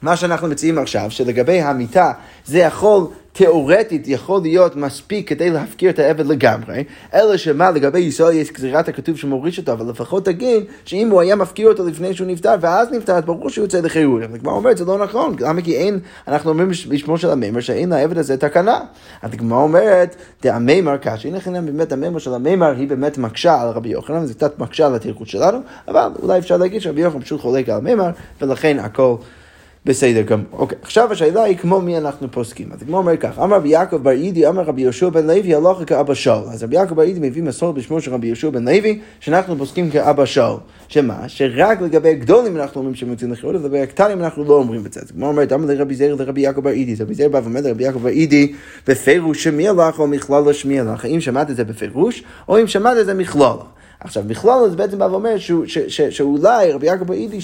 מה 0.02 0.16
שאנחנו 0.16 0.48
מציעים 0.48 0.78
עכשיו, 0.78 1.12
שלגבי 1.12 1.62
המיטה 1.62 2.12
זה 2.46 2.60
יכול 2.60 3.08
תיאורטית 3.34 4.08
יכול 4.08 4.42
להיות 4.42 4.76
מספיק 4.76 5.30
כדי 5.30 5.50
להפקיר 5.50 5.90
את 5.90 6.00
העבד 6.00 6.26
לגמרי, 6.26 6.84
אלא 7.14 7.38
שמה 7.38 7.72
לגבי 7.72 8.00
ישראל 8.00 8.34
יש 8.34 8.52
גזירת 8.52 8.88
הכתוב 8.88 9.18
שמוריש 9.18 9.60
אותו, 9.60 9.72
אבל 9.72 9.90
לפחות 9.90 10.26
תגיד 10.26 10.64
שאם 10.86 11.10
הוא 11.10 11.22
היה 11.22 11.36
מפקיר 11.36 11.70
אותו 11.70 11.88
לפני 11.88 12.14
שהוא 12.14 12.28
נפטר 12.28 12.56
ואז 12.62 12.92
נפטר, 12.92 13.14
אז 13.14 13.24
ברור 13.24 13.50
שהוא 13.50 13.64
יוצא 13.64 13.80
לחירות. 13.80 14.22
הגמרא 14.34 14.54
אומרת 14.54 14.78
זה 14.78 14.86
לא 14.86 14.98
נכון, 14.98 15.36
למה 15.40 15.62
כי 15.62 15.78
אין, 15.78 16.00
אנחנו 16.28 16.50
אומרים 16.50 16.70
בשמו 16.90 17.18
של 17.18 17.30
המימר 17.30 17.60
שאין 17.60 17.90
לעבד 17.90 18.18
הזה 18.18 18.38
תקנה. 18.38 18.80
הגמרא 19.22 19.58
אומרת, 19.58 20.16
דהמימר 20.44 20.98
קשה, 20.98 21.28
הנה 21.28 21.40
חינם 21.40 21.66
באמת 21.66 21.92
המימר 21.92 22.20
של 22.20 22.34
המימר 22.34 22.76
היא 22.76 22.88
באמת 22.88 23.18
מקשה 23.18 23.62
על 23.62 23.70
רבי 23.70 23.90
יוחנן, 23.90 24.26
זה 24.26 24.34
קצת 24.34 24.60
מקשה 24.60 24.86
על 24.86 24.96
התירחות 24.96 25.28
שלנו, 25.28 25.58
אבל 25.88 26.10
אולי 26.24 26.40
אפשר 26.40 26.58
להגיד 26.58 26.82
שרבי 26.82 27.02
יוחנן 27.02 27.22
פשוט 27.22 27.42
חולק 27.42 27.70
על 27.70 27.78
המימר, 27.78 28.10
ולכן 28.42 28.80
הכל... 28.80 29.16
בסדר 29.86 30.22
גמור. 30.22 30.46
אוקיי, 30.54 30.78
עכשיו 30.82 31.12
השאלה 31.12 31.44
היא 31.44 31.58
כמו 31.58 31.82
מי 31.82 31.98
אנחנו 31.98 32.32
פוסקים. 32.32 32.72
אז 32.72 32.82
הגמור 32.82 33.00
אומר 33.00 33.18
כך, 33.18 33.40
אמר 33.40 33.56
רבי 33.56 33.70
יעקב 33.70 33.98
בר 33.98 34.12
אידי, 34.12 34.48
אמר 34.48 34.64
רבי 34.64 34.82
יהושע 34.82 35.10
בן 35.10 35.28
לוי, 35.28 35.56
הלכה 35.56 35.86
כאבא 35.86 36.14
שאול. 36.14 36.44
אז 36.52 36.64
רבי 36.64 36.76
יעקב 36.76 36.96
בר 36.96 37.02
אידי 37.02 37.30
מביא 37.30 37.44
מסורת 37.44 37.76
בשמו 37.76 38.02
של 38.02 38.14
רבי 38.14 38.28
יהושע 38.28 38.50
בן 38.50 38.68
לוי, 38.68 39.00
שאנחנו 39.20 39.58
פוסקים 39.58 39.90
כאבא 39.92 40.26
שאול. 40.26 40.58
שמה? 40.88 41.30
שרק 41.30 41.82
לגבי 41.82 42.10
הגדולים 42.10 42.58
אנחנו 42.58 42.80
אומרים 42.80 42.96
שהם 42.96 43.10
יוצאים 43.10 43.32
לחירות, 43.32 43.56
ולגבי 43.56 43.80
הקטנים 43.80 44.24
אנחנו 44.24 44.44
לא 44.44 44.54
אומרים 44.54 44.86
את 44.86 44.94
זה. 44.94 45.00
אז 45.02 45.12
הגמור 45.12 45.30
אומרת, 45.30 45.54
אמר 45.54 45.66
לרבי 45.66 45.96
זר 45.96 46.16
לרבי 46.16 46.42
יעקב 46.42 46.62
בר 46.62 46.70
אידי. 46.70 47.04
רבי 47.04 47.14
זר 47.14 47.30
בא 47.30 47.40
ואומר 47.44 47.62
לרבי 47.64 47.84
יעקב 47.84 48.00
בר 48.00 48.10
אידי, 48.10 48.54
בפירוש 48.88 49.44
שמי 49.44 49.68
הלך 49.68 50.00
או 50.00 50.08
מכללה 50.08 50.54
שמי 50.54 50.80
הלך. 50.80 51.06
האם 51.06 51.22
שמעת 51.22 51.50
את 51.50 51.56
זה 51.56 51.64
בפירוש, 51.64 52.24
או 52.48 52.62
אם 52.62 52.68
שמעת 52.68 52.98
את 52.98 53.06
זה 53.06 53.14
מכללה. 53.14 53.73
עכשיו, 54.04 54.24
בכלל 54.28 54.70
זה 54.70 54.76
בעצם 54.76 55.00
בא 55.00 55.04
ואומר 55.06 55.36
שאולי 56.10 56.72
רבי 56.72 56.88
יעקב 56.88 57.04
באידי 57.04 57.40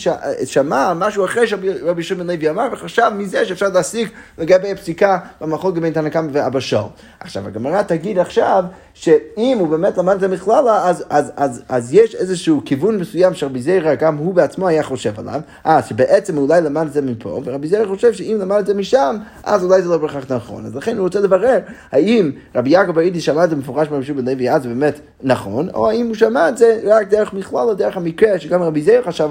שמע 0.45 0.93
משהו 0.93 1.25
אחרי 1.25 1.47
שרבי 1.47 2.03
שמעון 2.03 2.27
לוי 2.27 2.49
אמר, 2.49 2.67
וחשב 2.71 3.11
מזה 3.17 3.45
שאפשר 3.45 3.69
להסיק 3.69 4.11
לגבי 4.37 4.71
הפסיקה 4.71 5.19
במחלוקת 5.41 5.81
בין 5.81 5.93
תנא 5.93 6.09
קמא 6.09 6.27
ואבא 6.31 6.59
שאול. 6.59 6.83
עכשיו, 7.19 7.47
הגמרא 7.47 7.81
תגיד 7.81 8.19
עכשיו 8.19 8.63
שאם 8.93 9.57
הוא 9.59 9.67
באמת 9.67 9.97
למד 9.97 10.15
את 10.15 10.23
המכללה, 10.23 10.89
אז, 10.89 11.03
אז, 11.09 11.31
אז, 11.35 11.61
אז 11.69 11.93
יש 11.93 12.15
איזשהו 12.15 12.61
כיוון 12.65 12.97
מסוים 12.97 13.33
שרבי 13.33 13.61
זרע 13.61 13.95
גם 13.95 14.17
הוא 14.17 14.33
בעצמו 14.33 14.67
היה 14.67 14.83
חושב 14.83 15.13
עליו, 15.17 15.41
אה, 15.65 15.83
שבעצם 15.83 16.37
אולי 16.37 16.61
למד 16.61 16.85
את 16.87 16.93
זה 16.93 17.01
מפה, 17.01 17.41
ורבי 17.45 17.67
זרע 17.67 17.87
חושב 17.87 18.13
שאם 18.13 18.37
למד 18.41 18.57
את 18.57 18.65
זה 18.65 18.73
משם, 18.73 19.17
אז 19.43 19.63
אולי 19.63 19.81
זה 19.81 19.89
לא 19.89 19.97
בהכרח 19.97 20.25
נכון. 20.29 20.65
אז 20.65 20.75
לכן 20.75 20.97
הוא 20.97 21.03
רוצה 21.03 21.19
לברר 21.19 21.59
האם 21.91 22.31
רבי 22.55 22.69
יעקב 22.69 22.91
באידי 22.91 23.21
שמע 23.21 23.43
את 23.43 23.49
זה 23.49 23.55
מפורש 23.55 23.87
ברבי 23.87 24.05
שמעון 24.05 24.25
לוי, 24.25 24.51
אז 24.51 24.65
באמת 24.65 24.99
נכון, 25.23 25.69
או 25.73 25.89
האם 25.89 26.07
הוא 26.07 26.15
שמע 26.15 26.48
את 26.49 26.57
זה 26.57 26.79
רק 26.83 27.07
דרך 27.07 27.33
מכללה, 27.33 27.73
דרך 27.73 27.97
המקרה 27.97 28.39
שגם 28.39 28.61
רבי 28.61 28.81
זרע 28.81 29.01
חשב, 29.01 29.29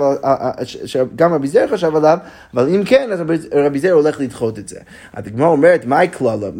שגם 0.64 1.34
רבי 1.34 1.48
זרע 1.48 1.68
חשב 1.68 1.96
עליו, 1.96 2.18
אבל 2.54 2.68
אם 2.68 2.82
כן, 2.84 3.12
אז 3.12 3.20
רבי 3.52 3.78
זרע 3.78 3.92
הולך 3.92 4.20
לדחות 4.20 4.58
את 4.58 4.68
זה. 4.68 4.78
הגמרא 5.14 5.48
אומרת, 5.48 5.84
מהי 5.84 6.08
כללה? 6.12 6.50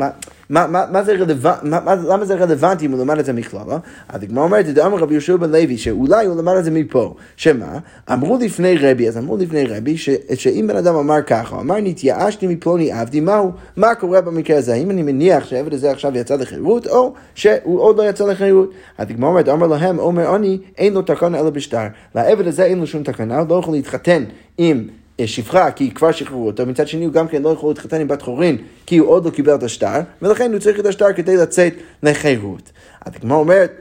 למה 0.50 2.24
זה 2.24 2.34
רלוונטי 2.34 2.86
אם 2.86 2.92
הוא 2.92 3.00
למד 3.00 3.18
את 3.18 3.24
זה 3.24 3.32
מכללה? 3.32 3.78
אז 4.08 4.22
הגמרא 4.22 4.44
אומרת, 4.44 4.66
זה 4.66 4.86
אמר 4.86 4.98
רבי 4.98 5.14
יהושע 5.14 5.36
בן 5.36 5.50
לוי, 5.50 5.78
שאולי 5.78 6.26
הוא 6.26 6.36
למד 6.36 6.56
את 6.56 6.64
זה 6.64 6.70
מפה. 6.70 7.14
שמה? 7.36 7.78
אמרו 8.12 8.38
לפני 8.40 8.76
רבי, 8.76 9.08
אז 9.08 9.18
אמרו 9.18 9.36
לפני 9.36 9.64
רבי, 9.64 9.96
שאם 10.34 10.66
בן 10.68 10.76
אדם 10.76 10.94
אמר 10.94 11.22
ככה, 11.22 11.60
אמר 11.60 11.76
נתייאשתי 11.82 12.46
מפלוני 12.46 12.92
עבדי, 12.92 13.20
מהו? 13.20 13.52
מה 13.76 13.94
קורה 13.94 14.20
במקרה 14.20 14.58
הזה? 14.58 14.74
האם 14.74 14.90
אני 14.90 15.02
מניח 15.02 15.46
שהעבד 15.46 15.74
הזה 15.74 15.90
עכשיו 15.90 16.16
יצא 16.16 16.36
לחירות, 16.36 16.86
או 16.86 17.14
שהוא 17.34 17.80
עוד 17.80 17.98
לא 17.98 18.08
יצא 18.08 18.26
לחירות? 18.26 18.70
אז 18.98 19.10
הגמרא 19.10 19.28
אומרת, 19.28 19.48
אמר 19.48 19.66
להם, 19.66 19.98
אומר 19.98 20.36
אני, 20.36 20.58
אין 20.78 20.94
לו 20.94 21.02
תקנה 21.02 21.38
אלא 21.40 21.50
בשטר. 21.50 21.86
לעבד 22.14 22.46
הזה 22.46 22.64
אין 22.64 22.78
לו 22.78 22.86
שום 22.86 23.02
תקנה, 23.02 23.38
הוא 23.38 23.48
לא 23.48 23.54
יכול 23.54 23.74
להתחתן 23.74 24.24
עם 24.58 24.88
שפחה, 25.26 25.70
כי 25.70 25.90
כבר 25.90 26.12
שחררו 26.12 26.46
אותו, 26.46 26.66
מצד 26.66 26.88
שני 26.88 27.04
הוא 27.04 27.12
גם 27.12 27.28
כן 27.28 27.42
לא 27.42 27.48
יכול 27.48 27.70
להתחתן 27.70 28.00
עם 28.00 28.08
בת 28.08 28.22
חורין, 28.22 28.56
כי 28.86 28.98
הוא 28.98 29.08
עוד 29.08 29.24
לא 29.24 29.30
קיבל 29.30 29.54
את 29.54 29.62
השטר, 29.62 30.00
ולכן 30.22 30.52
הוא 30.52 30.60
צריך 30.60 30.80
את 30.80 30.86
השטר 30.86 31.12
כדי 31.12 31.36
לצאת 31.36 31.72
לחירות. 32.02 32.72
אז 33.06 33.12
הגמרא 33.16 33.36
אומרת, 33.36 33.72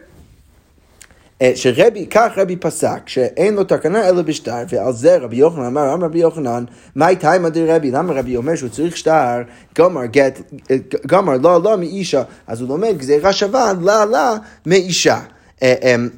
אה, 1.41 1.51
שרבי, 1.55 2.05
כך 2.05 2.31
רבי 2.37 2.55
פסק, 2.55 3.09
שאין 3.09 3.53
לו 3.53 3.63
תקנה 3.63 4.09
אלא 4.09 4.21
בשטר, 4.21 4.63
ועל 4.69 4.93
זה 4.93 5.17
רבי 5.17 5.35
יוחנן 5.35 5.65
אמר, 5.65 5.93
אמר 5.93 6.05
רבי 6.05 6.19
יוחנן, 6.19 6.63
מהי 6.95 7.15
תימא 7.15 7.49
דרבי, 7.49 7.91
למה 7.91 8.13
רבי 8.13 8.37
אומר 8.37 8.55
שהוא 8.55 8.69
צריך 8.69 8.97
שטר, 8.97 9.41
גמר 9.77 10.05
גט, 10.05 10.41
אה, 10.71 10.75
גמר 11.07 11.37
לא 11.37 11.63
לא 11.63 11.77
מאישה, 11.77 12.23
אז 12.47 12.61
הוא 12.61 12.69
לומד 12.69 12.97
גזירה 12.97 13.33
שווה, 13.33 13.73
לה 13.81 14.05
לה 14.05 14.35
מאישה. 14.65 15.19
אה, 15.63 15.95
אמ, 15.95 16.09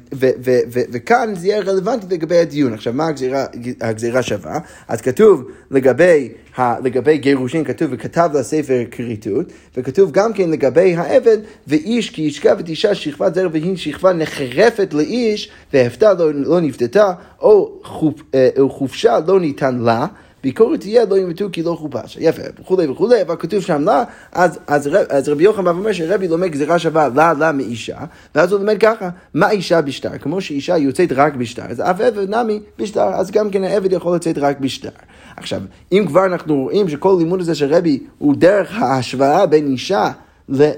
וכאן 0.92 1.34
זה 1.34 1.46
יהיה 1.46 1.60
רלוונטי 1.60 2.06
לגבי 2.10 2.38
הדיון. 2.38 2.72
עכשיו, 2.72 2.92
מה 2.92 3.06
הגזירה, 3.06 3.46
הגזירה 3.80 4.22
שווה? 4.22 4.58
אז 4.88 5.00
כתוב 5.00 5.44
לגבי, 5.70 6.28
לגבי 6.58 7.18
גירושין, 7.18 7.64
כתוב 7.64 7.88
וכתב 7.90 8.30
לספר 8.34 8.82
כריתות, 8.90 9.46
וכתוב 9.76 10.10
גם 10.10 10.32
כן 10.32 10.50
לגבי 10.50 10.96
העבד, 10.96 11.38
ואיש 11.66 12.10
כי 12.10 12.22
ישכב 12.22 12.56
את 12.60 12.68
אישה 12.68 12.94
שכבת 12.94 13.34
זרע 13.34 13.48
והיא 13.52 13.76
שכבה 13.76 14.12
נחרפת 14.12 14.94
לאיש, 14.94 15.50
והפתה 15.72 16.12
לא, 16.14 16.34
לא 16.34 16.60
נפתתה, 16.60 17.12
או 17.40 17.80
חופ, 17.84 18.22
אה, 18.34 18.48
חופשה 18.68 19.18
לא 19.26 19.40
ניתן 19.40 19.78
לה. 19.78 20.06
ביקורת 20.42 20.80
תהיה 20.80 21.04
לא 21.04 21.18
ימתו 21.18 21.48
כי 21.52 21.62
לא 21.62 21.76
חופש. 21.78 22.18
יפה, 22.20 22.42
וכולי 22.60 22.86
וכולי, 22.86 23.22
אבל 23.22 23.36
כתוב 23.38 23.60
שם 23.60 23.84
לה, 23.84 24.04
אז, 24.32 24.58
אז, 24.66 24.90
אז 25.08 25.28
רבי 25.28 25.44
יוחנן 25.44 25.64
בא 25.64 25.70
ואומר 25.70 25.92
שרבי 25.92 26.28
לומד 26.28 26.48
גזירה 26.48 26.78
שווה 26.78 27.08
לה 27.14 27.32
לה 27.32 27.52
מאישה, 27.52 27.98
ואז 28.34 28.52
הוא 28.52 28.60
לומד 28.60 28.78
ככה, 28.80 29.08
מה 29.34 29.50
אישה 29.50 29.80
בשטר? 29.80 30.18
כמו 30.18 30.40
שאישה 30.40 30.76
יוצאת 30.76 31.12
רק 31.12 31.34
בשטר, 31.34 31.62
אז 31.68 31.80
אף 31.80 32.00
עבד 32.00 32.34
נמי 32.34 32.60
בשטר, 32.78 33.08
אז 33.14 33.30
גם 33.30 33.50
כן 33.50 33.64
העבד 33.64 33.92
יכול 33.92 34.16
לצאת 34.16 34.38
רק 34.38 34.60
בשטר. 34.60 34.88
עכשיו, 35.36 35.60
אם 35.92 36.04
כבר 36.06 36.26
אנחנו 36.26 36.62
רואים 36.62 36.88
שכל 36.88 37.16
לימוד 37.18 37.40
הזה 37.40 37.54
של 37.54 37.74
רבי 37.74 37.98
הוא 38.18 38.34
דרך 38.36 38.82
ההשוואה 38.82 39.46
בין 39.46 39.66
אישה 39.66 40.10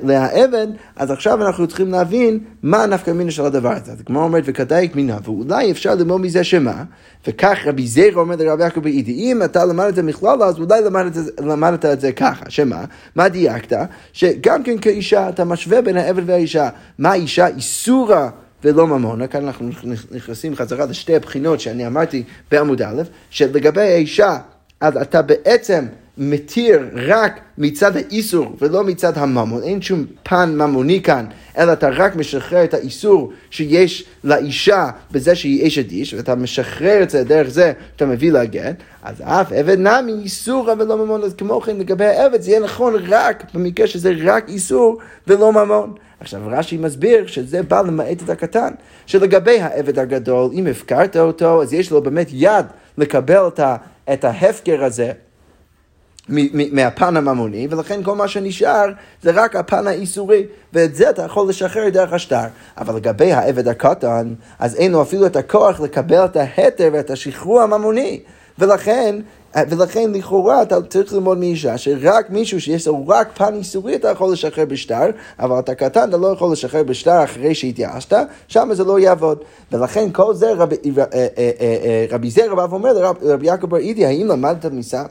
לעבד, 0.03 0.67
אז 0.97 1.11
עכשיו 1.11 1.43
אנחנו 1.47 1.67
צריכים 1.67 1.91
להבין 1.91 2.39
מה 2.63 2.83
הנפקא 2.83 3.11
מינה 3.11 3.31
של 3.31 3.45
הדבר 3.45 3.73
הזה. 3.73 3.93
אז 3.93 4.01
הגמרא 4.01 4.23
אומרת, 4.23 4.43
וכדאיק 4.47 4.97
מינה, 4.97 5.19
ואולי 5.25 5.71
אפשר 5.71 5.95
ללמוד 5.95 6.21
מזה 6.21 6.45
שמה, 6.45 6.85
וכך 7.27 7.59
רבי 7.67 7.87
זירא 7.87 8.21
אומר 8.21 8.37
לרבי 8.37 8.63
יעקב 8.63 8.81
באידי, 8.81 9.13
אם 9.13 9.43
אתה 9.43 9.65
למד 9.65 9.85
את 9.85 9.95
זה 9.95 10.03
מכללה, 10.03 10.47
אז 10.47 10.59
אולי 10.59 10.83
למדת, 10.83 11.13
למדת 11.41 11.85
את 11.85 12.01
זה 12.01 12.13
ככה, 12.13 12.45
שמה? 12.49 12.85
מה 13.17 13.29
דייקת? 13.29 13.79
שגם 14.13 14.63
כן 14.63 14.79
כאישה, 14.79 15.29
אתה 15.29 15.45
משווה 15.45 15.83
בין 15.83 15.97
העבד 15.97 16.23
והאישה. 16.27 16.69
מה 16.99 17.15
אישה 17.15 17.47
איסורה 17.47 18.31
ולא 18.65 18.87
ממונה, 18.87 19.27
כאן 19.27 19.45
אנחנו 19.47 19.69
נכנסים 20.11 20.57
חזרה 20.57 20.87
לשתי 20.87 21.17
הבחינות 21.17 21.61
שאני 21.61 21.87
אמרתי 21.87 22.23
בעמוד 22.51 22.83
א', 22.83 23.03
שלגבי 23.31 23.81
האישה, 23.81 24.39
אז 24.81 24.97
אתה 24.97 25.23
בעצם 25.23 25.85
מתיר 26.19 26.89
רק 26.95 27.41
מצד 27.59 27.97
האיסור 27.97 28.57
ולא 28.59 28.85
מצד 28.85 29.19
הממון, 29.19 29.63
אין 29.63 29.83
שום 29.83 30.05
פן 30.23 30.55
ממוני 30.57 31.03
כאן, 31.03 31.27
אלא 31.59 31.73
אתה 31.73 31.89
רק 31.89 32.17
משחרר 32.17 32.65
את 32.65 32.75
האיסור 32.75 33.33
שיש 33.51 34.05
לאישה 34.25 34.91
בזה 35.11 35.35
שהיא 35.35 35.67
אשת 35.67 35.91
איש, 35.91 36.15
ואתה 36.15 36.35
משחרר 36.35 37.03
את 37.03 37.11
זה 37.11 37.25
דרך 37.25 37.49
זה 37.49 37.73
שאתה 37.93 38.07
מביא 38.07 38.33
לה 38.33 38.45
גט, 38.45 38.77
אז 39.03 39.21
אף 39.21 39.53
עבד 39.53 39.79
נמי 39.79 40.13
איסור 40.13 40.71
ולא 40.79 41.05
ממון, 41.05 41.23
אז 41.23 41.35
כמו 41.35 41.61
כן 41.61 41.77
לגבי 41.77 42.05
העבד 42.05 42.41
זה 42.43 42.51
יהיה 42.51 42.61
נכון 42.61 42.95
רק 43.09 43.45
במקרה 43.55 43.87
שזה 43.87 44.13
רק 44.25 44.49
איסור 44.49 44.99
ולא 45.27 45.53
ממון. 45.53 45.95
עכשיו 46.21 46.41
רש"י 46.47 46.77
מסביר 46.77 47.27
שזה 47.27 47.63
בא 47.63 47.81
למעט 47.81 48.23
את 48.25 48.31
הקטן, 48.31 48.71
שלגבי 49.07 49.61
העבד 49.61 49.99
הגדול, 49.99 50.51
אם 50.53 50.67
הפקרת 50.67 51.17
אותו, 51.17 51.63
אז 51.63 51.73
יש 51.73 51.91
לו 51.91 52.03
באמת 52.03 52.29
יד 52.33 52.67
לקבל 52.99 53.49
את 54.13 54.25
ההפקר 54.25 54.85
הזה. 54.85 55.13
מהפן 56.73 57.17
הממוני, 57.17 57.69
ולכן 57.71 58.03
כל 58.03 58.15
מה 58.15 58.29
שנשאר 58.29 58.87
זה 59.23 59.31
רק 59.31 59.57
הפן 59.57 59.87
האיסורי, 59.87 60.47
ואת 60.73 60.95
זה 60.95 61.11
אתה 61.11 61.23
יכול 61.23 61.49
לשחרר 61.49 61.89
דרך 61.89 62.13
השטר. 62.13 62.45
אבל 62.79 62.97
לגבי 62.97 63.33
העבד 63.33 63.69
הקטן, 63.69 64.35
אז 64.59 64.77
אין 64.77 64.93
לו 64.93 65.03
אפילו 65.03 65.27
את 65.27 65.37
הכוח 65.37 65.81
לקבל 65.81 66.25
את 66.25 66.37
ההתר 66.37 66.91
ואת 66.93 67.11
השחרור 67.11 67.63
הממוני, 67.63 68.21
ולכן 68.59 69.17
ולכן 69.57 70.13
לכאורה 70.13 70.63
אתה 70.63 70.83
צריך 70.83 71.13
ללמוד 71.13 71.39
מאישה 71.39 71.79
שרק 71.79 72.31
מישהו 72.31 72.61
שיש 72.61 72.87
לו 72.87 73.05
רק 73.09 73.29
פן 73.37 73.55
איסורי 73.55 73.95
אתה 73.95 74.09
יכול 74.09 74.33
לשחרר 74.33 74.65
בשטר, 74.65 75.11
אבל 75.39 75.59
אתה 75.59 75.75
קטן 75.75 76.09
אתה 76.09 76.17
לא 76.17 76.27
יכול 76.27 76.53
לשחרר 76.53 76.83
בשטר 76.83 77.25
אחרי 77.25 77.55
שהתייאשת, 77.55 78.17
שם 78.49 78.69
זה 78.73 78.85
לא 78.85 78.99
יעבוד. 78.99 79.39
ולכן 79.73 80.13
כל 80.13 80.35
זה 80.35 80.53
רבי, 80.53 80.77
אה, 80.99 81.05
אה, 81.13 81.51
אה, 81.61 82.07
רבי 82.11 82.31
זרע 82.31 82.55
בא 82.55 82.67
ואומר 82.71 82.93
לרבי 83.23 83.47
יעקב 83.47 83.67
בר 83.67 83.77
אידי, 83.77 84.07
האם 84.07 84.27
למדת, 84.27 84.65
מסם, 84.65 85.05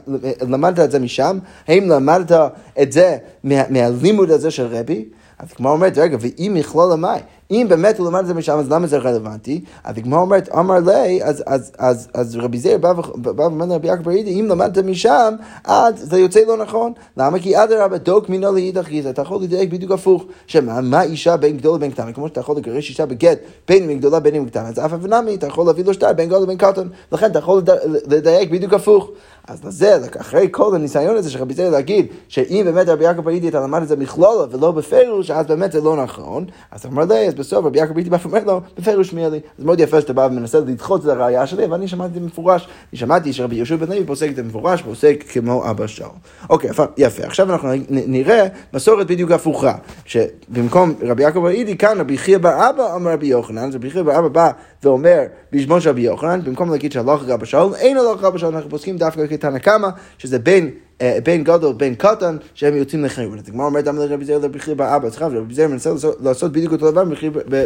למדת 0.48 0.80
את 0.80 0.90
זה 0.90 0.98
משם? 0.98 1.38
האם 1.68 1.88
למדת 1.88 2.52
את 2.82 2.92
זה 2.92 3.16
מה, 3.44 3.62
מהלימוד 3.70 4.30
הזה 4.30 4.50
של 4.50 4.66
רבי? 4.66 5.04
אז 5.38 5.48
הגמרא 5.54 5.72
אומרת, 5.72 5.98
רגע, 5.98 6.16
ואם 6.20 6.56
יכלול 6.56 6.92
המים, 6.92 7.20
אם 7.52 7.66
באמת 7.68 7.98
הוא 7.98 8.06
למד 8.06 8.20
את 8.20 8.26
זה 8.26 8.34
משם, 8.34 8.58
אז 8.58 8.70
למה 8.70 8.86
זה 8.86 8.98
רלוונטי? 8.98 9.64
אז 9.84 9.98
הגמרא 9.98 10.20
אומרת, 10.20 10.48
אמר 10.58 10.78
לי, 10.86 11.24
אז, 11.24 11.42
אז, 11.46 11.72
אז, 11.78 12.08
אז 12.14 12.36
רבי 12.36 12.58
זיר 12.58 12.78
בא 12.78 12.92
ואומר 13.36 13.66
לרבי 13.66 13.88
יעקב 13.88 14.02
ברידי, 14.02 14.40
אם 14.40 14.46
למדת 14.48 14.78
משם, 14.78 15.34
אז 15.64 15.94
זה 15.96 16.18
יוצא 16.18 16.40
לא 16.46 16.56
נכון. 16.56 16.92
למה? 17.16 17.38
כי 17.38 17.62
אדרבה, 17.64 17.98
דוק 17.98 18.28
מינו 18.28 18.52
לאידך 18.52 18.88
גיזה, 18.88 19.10
אתה 19.10 19.22
יכול 19.22 19.42
לדייק 19.42 19.70
בדיוק 19.70 19.92
הפוך. 19.92 20.24
שמה, 20.46 20.80
מה 20.80 21.02
אישה 21.02 21.36
בין 21.36 21.56
גדול 21.56 21.76
לבין 21.76 21.90
קטן? 21.90 22.12
כמו 22.12 22.28
שאתה 22.28 22.40
יכול 22.40 22.56
לגרש 22.56 22.88
אישה 22.88 23.06
בגט, 23.06 23.38
בין 23.68 23.90
אם 23.90 23.98
גדולה 23.98 24.20
בין 24.20 24.34
אם 24.34 24.46
קטן, 24.46 24.64
אז 24.66 24.78
אף 24.78 24.92
אבנמי, 24.92 25.34
אתה 25.34 25.46
יכול 25.46 25.66
להביא 25.66 25.84
לו 25.84 25.94
שטר 25.94 26.12
בין 26.12 26.28
גדול 26.28 26.42
לבין 26.42 26.56
קטן. 26.56 26.88
לכן 27.12 27.30
אתה 27.30 27.38
יכול 27.38 27.62
לדייק 28.06 28.50
בדיוק 28.50 28.72
הפוך. 28.72 29.10
אז 29.48 29.64
לזה, 29.64 29.98
אחרי 30.20 30.48
כל 30.50 30.74
הניסיון 30.74 31.16
הזה 31.16 31.30
של 31.30 31.38
רבי 31.38 31.54
זיר 31.54 31.70
להגיד, 31.70 32.06
שאם 32.28 32.62
באמת 32.64 32.88
רבי 32.88 33.04
יעקב 33.04 33.20
ברידי 33.20 33.48
אתה 33.48 33.60
למד 33.60 33.82
את 33.82 33.88
זה 33.88 33.96
מכלולה 33.96 34.44
ולא 34.50 34.70
בפירוש, 34.70 35.30
אז 35.30 35.46
באמת 35.46 35.72
זה 35.72 35.80
לא 35.80 35.96
נכון. 35.96 36.44
אז 36.70 36.86
אמר 36.86 37.04
לי, 37.04 37.28
אז 37.28 37.34
בסוף 37.34 37.64
רבי 37.64 37.78
יעקב 37.78 37.94
ביטי 37.94 38.10
בא 38.10 38.16
ואומר 38.22 38.44
לו, 38.44 38.60
בפירוש 38.78 39.12
מי 39.12 39.30
לי. 39.30 39.40
אז 39.58 39.64
מאוד 39.64 39.80
יפה 39.80 40.00
שאתה 40.00 40.12
בא 40.12 40.28
ומנסה 40.30 40.60
לדחות 40.60 41.04
את 41.04 41.06
הראייה 41.06 41.46
שלי, 41.46 41.64
אבל 41.64 41.74
אני 41.74 41.88
שמעתי 41.88 42.08
את 42.08 42.14
זה 42.14 42.20
מפורש. 42.20 42.68
אני 42.92 42.98
שמעתי 42.98 43.32
שרבי 43.32 43.56
יהושע 43.56 43.76
בן 43.76 43.88
לוי 43.88 44.04
פוסק 44.06 44.28
את 44.30 44.36
זה 44.36 44.42
מפורש, 44.42 44.82
פוסק 44.82 45.24
כמו 45.32 45.70
אבא 45.70 45.86
שאול. 45.86 46.10
אוקיי, 46.50 46.70
יפה. 46.96 47.22
עכשיו 47.22 47.52
אנחנו 47.52 47.68
נראה 47.90 48.46
מסורת 48.74 49.06
בדיוק 49.06 49.30
הפוכה, 49.30 49.74
שבמקום 50.04 50.94
רבי 51.02 51.22
יעקב 51.22 51.42
באידי, 51.42 51.76
כאן 51.76 52.00
רבי 52.00 52.18
חייא 52.18 52.38
בר 52.38 52.70
אבא 52.70 52.96
אמר 52.96 53.12
רבי 53.12 53.26
יוחנן, 53.26 53.68
אז 53.68 53.74
רבי 53.74 53.90
חייא 53.90 54.02
בר 54.02 54.18
אבא 54.18 54.28
בא 54.28 54.50
ואומר 54.82 55.20
בשמו 55.52 55.80
של 55.80 55.90
רבי 55.90 56.00
יוחנן, 56.00 56.40
במקום 56.44 56.70
להגיד 56.70 56.92
שהלוך 56.92 57.22
רבי 57.26 57.46
שאול, 57.46 57.74
אין 57.74 57.96
הלוך 57.96 58.24
רבי 58.24 58.38
שאול, 58.38 58.54
אנחנו 58.54 58.70
פוסקים 58.70 58.96
דווקא 58.96 59.20
כתנא 59.32 59.58
קמא, 59.58 59.88
שזה 60.18 60.38
בין 60.38 60.70
אה, 61.02 61.18
בין 61.24 61.44
גדול 61.44 61.74
בין 61.74 61.94
קטן, 61.94 62.36
שהם 62.54 62.76
יוצאים 62.76 63.04
לחירות. 63.04 63.38
אז 63.38 63.48
הגמרא 63.48 63.66
אומרת, 63.66 63.86
למה 63.86 64.06
לרבי 64.06 64.24
זר 64.24 64.38
לרבי 64.38 64.58
חייא 64.58 64.76
באבא? 64.76 65.10
סליחה, 65.10 65.26
רבי 65.26 65.54
זר 65.54 65.68
מנסה 65.68 65.90
לעשות 66.20 66.52
בדיוק 66.52 66.72
אותו 66.72 66.90
דבר 66.90 67.04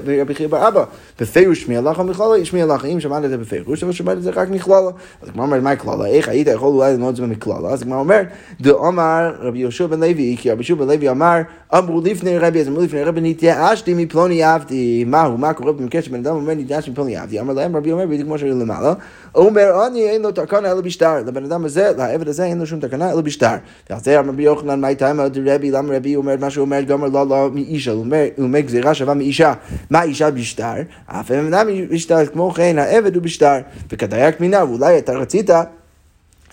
ברבי 0.04 0.34
חייא 0.34 0.48
באבא. 0.48 0.84
בפירוש 1.20 1.62
שמי 1.62 1.76
הלכה 1.76 2.02
מכללה, 2.02 2.44
שמי 2.44 2.62
הלכה, 2.62 2.86
אם 2.86 3.00
שמעת 3.00 3.24
את 3.24 3.30
זה 3.30 3.36
בפירוש, 3.36 3.82
אבל 3.82 3.92
שמעת 3.92 4.18
את 4.18 4.22
זה 4.22 4.30
רק 4.30 4.48
מכללה. 4.48 4.90
אז 5.22 5.28
הגמרא 5.28 5.44
אומרת, 5.44 5.62
מהי 5.62 5.76
כללה? 5.76 6.06
איך 6.06 6.28
היית 6.28 6.48
יכול 6.48 6.68
אולי 6.68 6.92
ללמוד 6.92 7.08
את 7.08 7.16
זה 7.16 7.26
מכללה? 7.26 7.68
אז 7.68 7.82
הגמרא 7.82 7.98
אומרת, 7.98 8.26
דאמר 8.60 9.34
רבי 9.40 9.58
יהושע 9.58 9.86
בן 9.86 10.00
לוי, 10.00 10.36
כי 10.38 10.50
רבי 10.50 10.58
יהושע 10.58 10.74
בן 10.74 10.86
לוי 10.86 11.10
אמר, 11.10 11.40
אמרו 11.74 12.00
לפני 12.04 12.38
רבי, 12.38 12.60
אז 12.60 12.68
אמרו 12.68 12.82
לפני 12.82 13.02
רבי, 13.02 13.20
נתייאשתי 13.20 13.94
מפלוני 13.94 14.42
עבדי. 14.42 15.04
מהו, 15.04 15.38
מה 15.38 15.52
קורה 15.52 15.72
במקרה 15.72 16.02
שבן 16.02 16.18
אדם 16.18 16.34
אומר, 16.34 16.54
נתייאשתי 16.54 16.90
מפלוני 16.90 17.16
עבדי? 17.16 17.40
אמר 17.40 17.54
להם, 17.54 17.76
רבי 17.76 17.92
אומר, 17.92 18.06
בדיוק 18.06 18.26
כמו 18.26 18.38
שהיו 18.38 18.60
למעלה, 18.60 18.92
אומר, 19.34 19.86
אני 19.86 20.10
אין 20.10 20.22
לו 20.22 20.32
תקנה 20.32 20.72
אלא 20.72 20.80
בשטר. 20.80 21.22
לבן 21.26 21.44
אדם 21.44 21.64
הזה, 21.64 21.92
לעבד 21.96 22.28
הזה 22.28 22.44
אין 22.44 22.58
לו 22.58 22.66
שום 22.66 22.80
תקנה 22.80 23.12
אלא 23.12 23.22
בשטר. 23.26 23.54
ועל 23.90 24.00
זה 24.00 24.20
אמר 24.20 24.28
רבי 24.28 24.42
יוחנן, 24.42 24.80
מה 24.80 24.86
הייתה 24.86 25.10
אמרת 25.10 25.32
רבי, 25.46 25.70
למה 25.70 25.96
רבי 25.96 26.16
אומר 26.16 26.34
מה 26.40 26.50
שהוא 26.50 26.64
אומר, 26.64 26.80
גמר 26.80 27.08
לא 27.08 27.28
לא 27.28 27.50
מאישה, 27.52 27.90
הוא 27.90 28.06
אומר 28.38 28.60
גזירה 28.60 28.94
שווה 28.94 29.14
מאישה. 29.14 29.52
מה 29.90 30.02
אישה 30.02 30.30
בשטר? 30.30 30.74
אף 31.06 31.30
אם 31.30 31.36
אינם 31.36 31.66
בשטר, 31.90 32.26
כמו 32.26 32.50
כן 32.50 32.78
העבד 32.78 33.14
הוא 33.14 33.22
בשטר. 33.22 33.56
וכדייק 33.92 34.40
מינה, 34.40 34.64
ואולי 34.64 34.98
אתה 34.98 35.12
רצית 35.12 35.50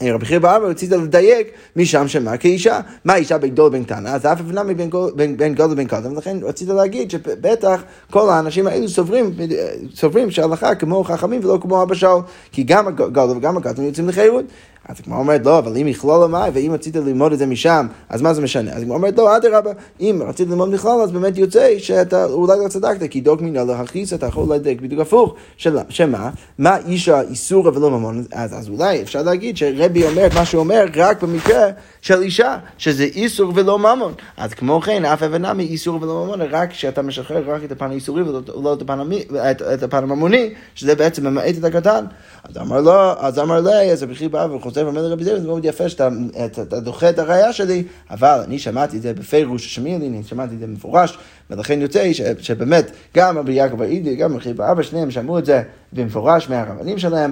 רבי 0.01 0.25
חייא 0.25 0.39
באבא 0.39 0.65
רצית 0.65 0.91
לדייק 0.91 1.47
משם 1.75 2.07
שמה 2.07 2.38
כאישה. 2.38 2.79
מה 3.05 3.15
אישה 3.15 3.38
בין 3.38 3.49
גדול 3.49 3.67
ובין 3.67 3.83
קטנה? 3.83 4.15
אז 4.15 4.25
אף 4.25 4.41
אחד 4.41 4.67
בין 5.15 5.53
גדול 5.53 5.71
ובין 5.71 5.88
קטנה, 5.88 6.12
ולכן 6.12 6.38
רצית 6.41 6.67
להגיד 6.67 7.12
שבטח 7.12 7.83
כל 8.12 8.29
האנשים 8.29 8.67
האלו 8.67 8.89
סוברים, 8.89 9.33
סוברים 9.95 10.31
שההלכה 10.31 10.75
כמו 10.75 11.03
חכמים 11.03 11.41
ולא 11.43 11.57
כמו 11.62 11.83
אבא 11.83 11.95
שאול, 11.95 12.21
כי 12.51 12.63
גם 12.63 12.88
הגדול 12.88 13.38
וגם 13.38 13.57
הקטן 13.57 13.83
יוצאים 13.83 14.07
לחירות. 14.07 14.45
אז 14.89 14.96
הגמרא 15.00 15.19
אומרת, 15.19 15.46
לא, 15.46 15.60
אבל 15.60 15.78
אם 15.78 15.88
יכלול 15.88 16.24
המים, 16.24 16.54
ואם 16.56 16.72
רצית 16.74 16.96
ללמוד 16.96 17.32
את 17.32 17.39
זה 17.39 17.46
משם, 17.46 17.88
אז 18.10 18.22
מה 18.22 18.34
זה 18.34 18.41
משנה? 18.41 18.72
אז 18.72 18.82
הגמרא 18.82 18.96
אומרת, 18.96 19.17
לא, 19.17 19.38
אדרבה, 19.38 19.72
אם 20.00 20.22
רצית 20.28 20.50
ללמוד 20.50 20.74
מכלול, 20.74 21.02
אז 21.02 21.12
באמת 21.12 21.38
יוצא 21.38 21.69
שאתה 21.78 22.26
אולי 22.26 22.54
לא 22.63 22.67
צדקת, 22.67 23.10
כי 23.10 23.22
דוק 23.22 23.41
מינה 23.41 23.63
להכניס, 23.63 24.13
אתה 24.13 24.26
יכול 24.26 24.56
לדייק 24.56 24.82
בדיוק 24.82 25.02
הפוך. 25.02 25.36
שמה? 25.89 26.30
מה 26.58 26.78
אישה 26.88 27.22
איסור 27.22 27.65
ולא 27.65 27.91
ממון? 27.91 28.24
אז, 28.32 28.54
אז 28.54 28.69
אולי 28.69 29.02
אפשר 29.02 29.22
להגיד 29.22 29.58
שרבי 29.58 30.06
אומר 30.06 30.26
את 30.26 30.34
מה 30.34 30.46
שהוא 30.46 30.60
אומר 30.60 30.86
רק 30.96 31.24
במקרה 31.24 31.67
של 32.02 32.22
אישה, 32.22 32.58
שזה 32.78 33.04
איסור 33.04 33.52
ולא 33.56 33.80
ממון. 33.80 34.13
אז 34.38 34.54
כמו 34.54 34.82
כן, 34.82 35.06
אף 35.06 35.24
אבן 35.24 35.46
נמי 35.46 35.63
איסור 35.63 36.02
ולא 36.02 36.24
ממון, 36.26 36.41
רק 36.41 36.69
כשאתה 36.69 37.02
משחרר 37.02 37.43
רק 37.52 37.63
את 37.63 37.72
הפן 37.72 37.91
האיסורי 37.91 38.24
ולא 38.24 38.74
את 38.74 38.82
הפן, 38.82 39.00
את, 39.52 39.62
את 39.62 39.84
הפן 39.84 40.04
הממוני, 40.04 40.54
שזה 40.76 40.96
בעצם 40.96 41.28
ממעט 41.28 41.56
את 41.60 41.63
הקטן. 41.63 42.06
אז 42.43 42.58
אמר 42.58 42.82
לו, 42.82 43.19
אז 43.19 43.39
אמר 43.39 43.62
לי, 43.62 43.91
אז 43.91 44.04
חוזר 44.73 44.86
ואומר 44.86 45.01
לרבי 45.01 45.23
זרע, 45.23 45.39
זה 45.39 45.47
מאוד 45.47 45.65
יפה 45.65 45.89
שאתה 45.89 46.09
דוחה 46.79 47.09
את 47.09 47.19
הראייה 47.19 47.53
שלי, 47.53 47.83
אבל 48.09 48.41
אני 48.43 48.59
שמעתי 48.59 48.97
את 48.97 49.01
זה 49.01 49.13
בפירוש 49.13 49.65
ששמיע 49.65 49.97
לי, 49.97 50.07
אני 50.07 50.23
שמעתי 50.23 50.53
את 50.55 50.59
זה 50.59 50.67
במפורש, 50.67 51.17
ולכן 51.49 51.81
יוצא 51.81 52.12
שבאמת 52.39 52.91
גם 53.15 53.38
רבי 53.38 53.53
יעקב 53.53 53.81
האידי, 53.81 54.15
גם 54.15 54.36
רבי 54.36 54.53
באבא, 54.53 54.83
שניהם 54.83 55.12
שמעו 55.12 55.39
את 55.39 55.45
זה 55.45 55.63
במפורש 55.93 56.49
מהרבנים 56.49 56.99
שלהם, 56.99 57.31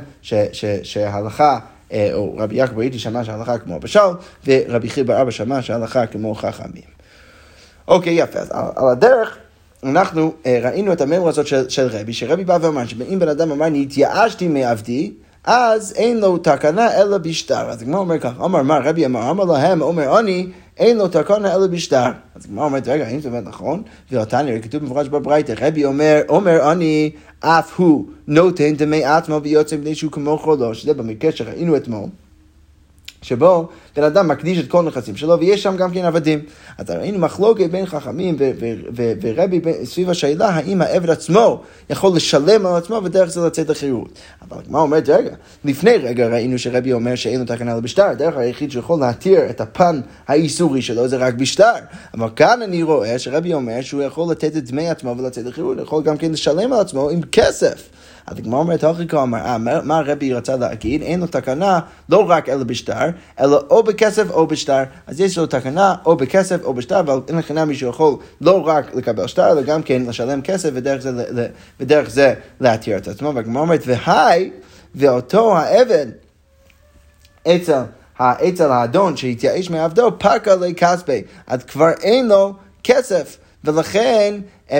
שההלכה... 0.83 1.59
אה, 1.93 2.09
או 2.13 2.35
רבי 2.37 2.55
יעקב 2.55 2.79
האידי 2.79 2.99
שמע 2.99 3.23
שההלכה 3.23 3.57
כמו 3.57 3.75
אבא 3.75 3.87
שאול, 3.87 4.15
ורבי 4.45 4.89
חייא 4.89 5.05
אבא 5.21 5.31
שמע 5.31 5.61
שההלכה 5.61 6.05
כמו 6.05 6.35
חכמים. 6.35 6.83
אוקיי, 7.87 8.13
יפה, 8.13 8.39
אז 8.39 8.51
על, 8.51 8.65
על 8.75 8.89
הדרך 8.89 9.37
אנחנו 9.83 10.33
uh, 10.43 10.47
ראינו 10.63 10.93
את 10.93 11.01
המימור 11.01 11.29
הזאת 11.29 11.47
של, 11.47 11.69
של 11.69 11.87
רבי, 11.87 12.13
שרבי 12.13 12.43
בא 12.43 12.57
ואמר 12.61 12.85
שאם 12.85 13.19
בן 13.19 13.27
אדם 13.27 13.51
אמר, 13.51 13.67
אני 13.67 13.81
התייאשתי 13.81 14.47
מעבדי, 14.47 15.11
אז 15.43 15.93
אין 15.95 16.19
לו 16.19 16.37
תקנה 16.37 17.01
אלא 17.01 17.17
בשטר. 17.17 17.69
אז 17.69 17.81
הגמרא 17.81 17.99
אומר 17.99 18.19
כך, 18.19 18.31
אמר 18.45 18.63
מה 18.63 18.79
רבי 18.83 19.05
אמר, 19.05 19.31
אמר 19.31 19.43
להם, 19.43 19.81
אומר 19.81 20.19
אני, 20.19 20.47
אין 20.77 20.97
לו 20.97 21.07
תקנה 21.07 21.55
אלא 21.55 21.67
בשטר. 21.67 22.11
אז 22.35 22.45
הגמרא 22.45 22.65
אומרת, 22.65 22.87
רגע, 22.87 23.07
האם 23.07 23.19
זה 23.19 23.29
באמת 23.29 23.47
נכון? 23.47 23.83
ועתניא, 24.11 24.59
כתוב 24.59 24.81
במפורש 24.81 25.07
בברייתא, 25.07 25.53
רבי 25.61 25.85
אומר, 25.85 26.21
אומר 26.29 26.71
אני, 26.71 27.11
אף 27.39 27.79
הוא 27.79 28.05
נותן 28.27 28.75
דמי 28.75 29.05
עצמו 29.05 29.39
ויוצא 29.43 29.77
מפני 29.77 29.95
שהוא 29.95 30.11
כמו 30.11 30.37
חולו, 30.37 30.75
שזה 30.75 30.93
במקרה 30.93 31.31
שראינו 31.31 31.77
אתמול. 31.77 32.09
שבו 33.21 33.69
בן 33.95 34.03
אדם 34.03 34.27
מקדיש 34.27 34.59
את 34.59 34.67
כל 34.67 34.79
הנכסים 34.79 35.15
שלו, 35.15 35.39
ויש 35.39 35.63
שם 35.63 35.77
גם 35.77 35.91
כן 35.91 36.05
עבדים. 36.05 36.39
אז 36.77 36.89
ראינו 36.89 37.19
מחלוקת 37.19 37.69
בין 37.69 37.85
חכמים 37.85 38.35
ורבי 39.21 39.61
סביב 39.83 40.09
השאלה 40.09 40.49
האם 40.49 40.81
העבד 40.81 41.09
עצמו 41.09 41.61
יכול 41.89 42.15
לשלם 42.15 42.65
על 42.65 42.75
עצמו 42.75 43.01
ודרך 43.03 43.29
זה 43.29 43.41
לצאת 43.41 43.69
לחירות. 43.69 44.19
אבל 44.41 44.61
מה 44.67 44.79
אומרת, 44.79 45.09
רגע, 45.09 45.35
לפני 45.65 45.97
רגע 45.97 46.27
ראינו 46.27 46.59
שרבי 46.59 46.93
אומר 46.93 47.15
שאין 47.15 47.39
לו 47.39 47.45
תקנה 47.45 47.75
לבשטר, 47.75 48.05
הדרך 48.05 48.37
היחיד 48.37 48.71
שיכול 48.71 48.99
להתיר 48.99 49.49
את 49.49 49.61
הפן 49.61 50.01
האיסורי 50.27 50.81
שלו 50.81 51.07
זה 51.07 51.17
רק 51.17 51.33
בשטר. 51.33 51.73
אבל 52.13 52.29
כאן 52.35 52.61
אני 52.61 52.83
רואה 52.83 53.19
שרבי 53.19 53.53
אומר 53.53 53.81
שהוא 53.81 54.01
יכול 54.01 54.31
לתת 54.31 54.57
את 54.57 54.65
דמי 54.65 54.89
עצמו 54.89 55.15
ולצאת 55.17 55.45
לחירות, 55.45 55.77
יכול 55.81 56.03
גם 56.03 56.17
כן 56.17 56.31
לשלם 56.31 56.73
על 56.73 56.79
עצמו 56.79 57.09
עם 57.09 57.21
כסף. 57.31 57.89
אז 58.27 58.37
הגמרא 58.37 58.59
אומרת, 58.59 58.83
הוכיקו 58.83 59.23
אמר, 59.23 59.37
אה, 59.37 59.57
מה 59.57 59.97
הרבי 59.97 60.33
רצה 60.33 60.55
להגיד? 60.55 61.01
אין 61.01 61.19
לו 61.19 61.27
תקנה 61.27 61.79
לא 62.09 62.29
רק 62.29 62.49
אלא 62.49 62.63
בשטר, 62.63 63.09
אלא 63.39 63.61
או 63.69 63.80
בכסף 63.83 64.29
או 64.29 64.47
בשטר. 64.47 64.83
אז 65.07 65.19
יש 65.19 65.37
לו 65.37 65.45
תקנה 65.45 65.95
או 66.05 66.15
בכסף 66.15 66.63
או 66.63 66.73
בשטר, 66.73 66.99
אבל 66.99 67.19
אין 67.27 67.37
לכם 67.37 67.67
מישהו 67.67 67.89
יכול 67.89 68.15
לא 68.41 68.67
רק 68.67 68.95
לקבל 68.95 69.27
שטר, 69.27 69.51
אלא 69.51 69.61
גם 69.61 69.83
כן 69.83 70.03
לשלם 70.07 70.41
כסף, 70.41 70.69
ודרך 70.73 71.01
זה, 71.01 71.47
ודרך 71.79 72.09
זה 72.09 72.33
להתיר 72.59 72.97
את 72.97 73.07
עצמו. 73.07 73.35
והגמרא 73.35 73.61
אומרת, 73.61 73.83
והי, 73.85 74.51
ואותו 74.95 75.57
העבד 75.57 76.07
אצל 77.47 77.81
אצל 78.21 78.71
האדון 78.71 79.17
שהתייאש 79.17 79.69
מעבדו, 79.69 80.11
פקע 80.19 80.55
לכספי, 80.55 81.21
אז 81.47 81.63
כבר 81.63 81.89
אין 82.01 82.27
לו 82.27 82.53
כסף, 82.83 83.37
ולכן, 83.63 84.35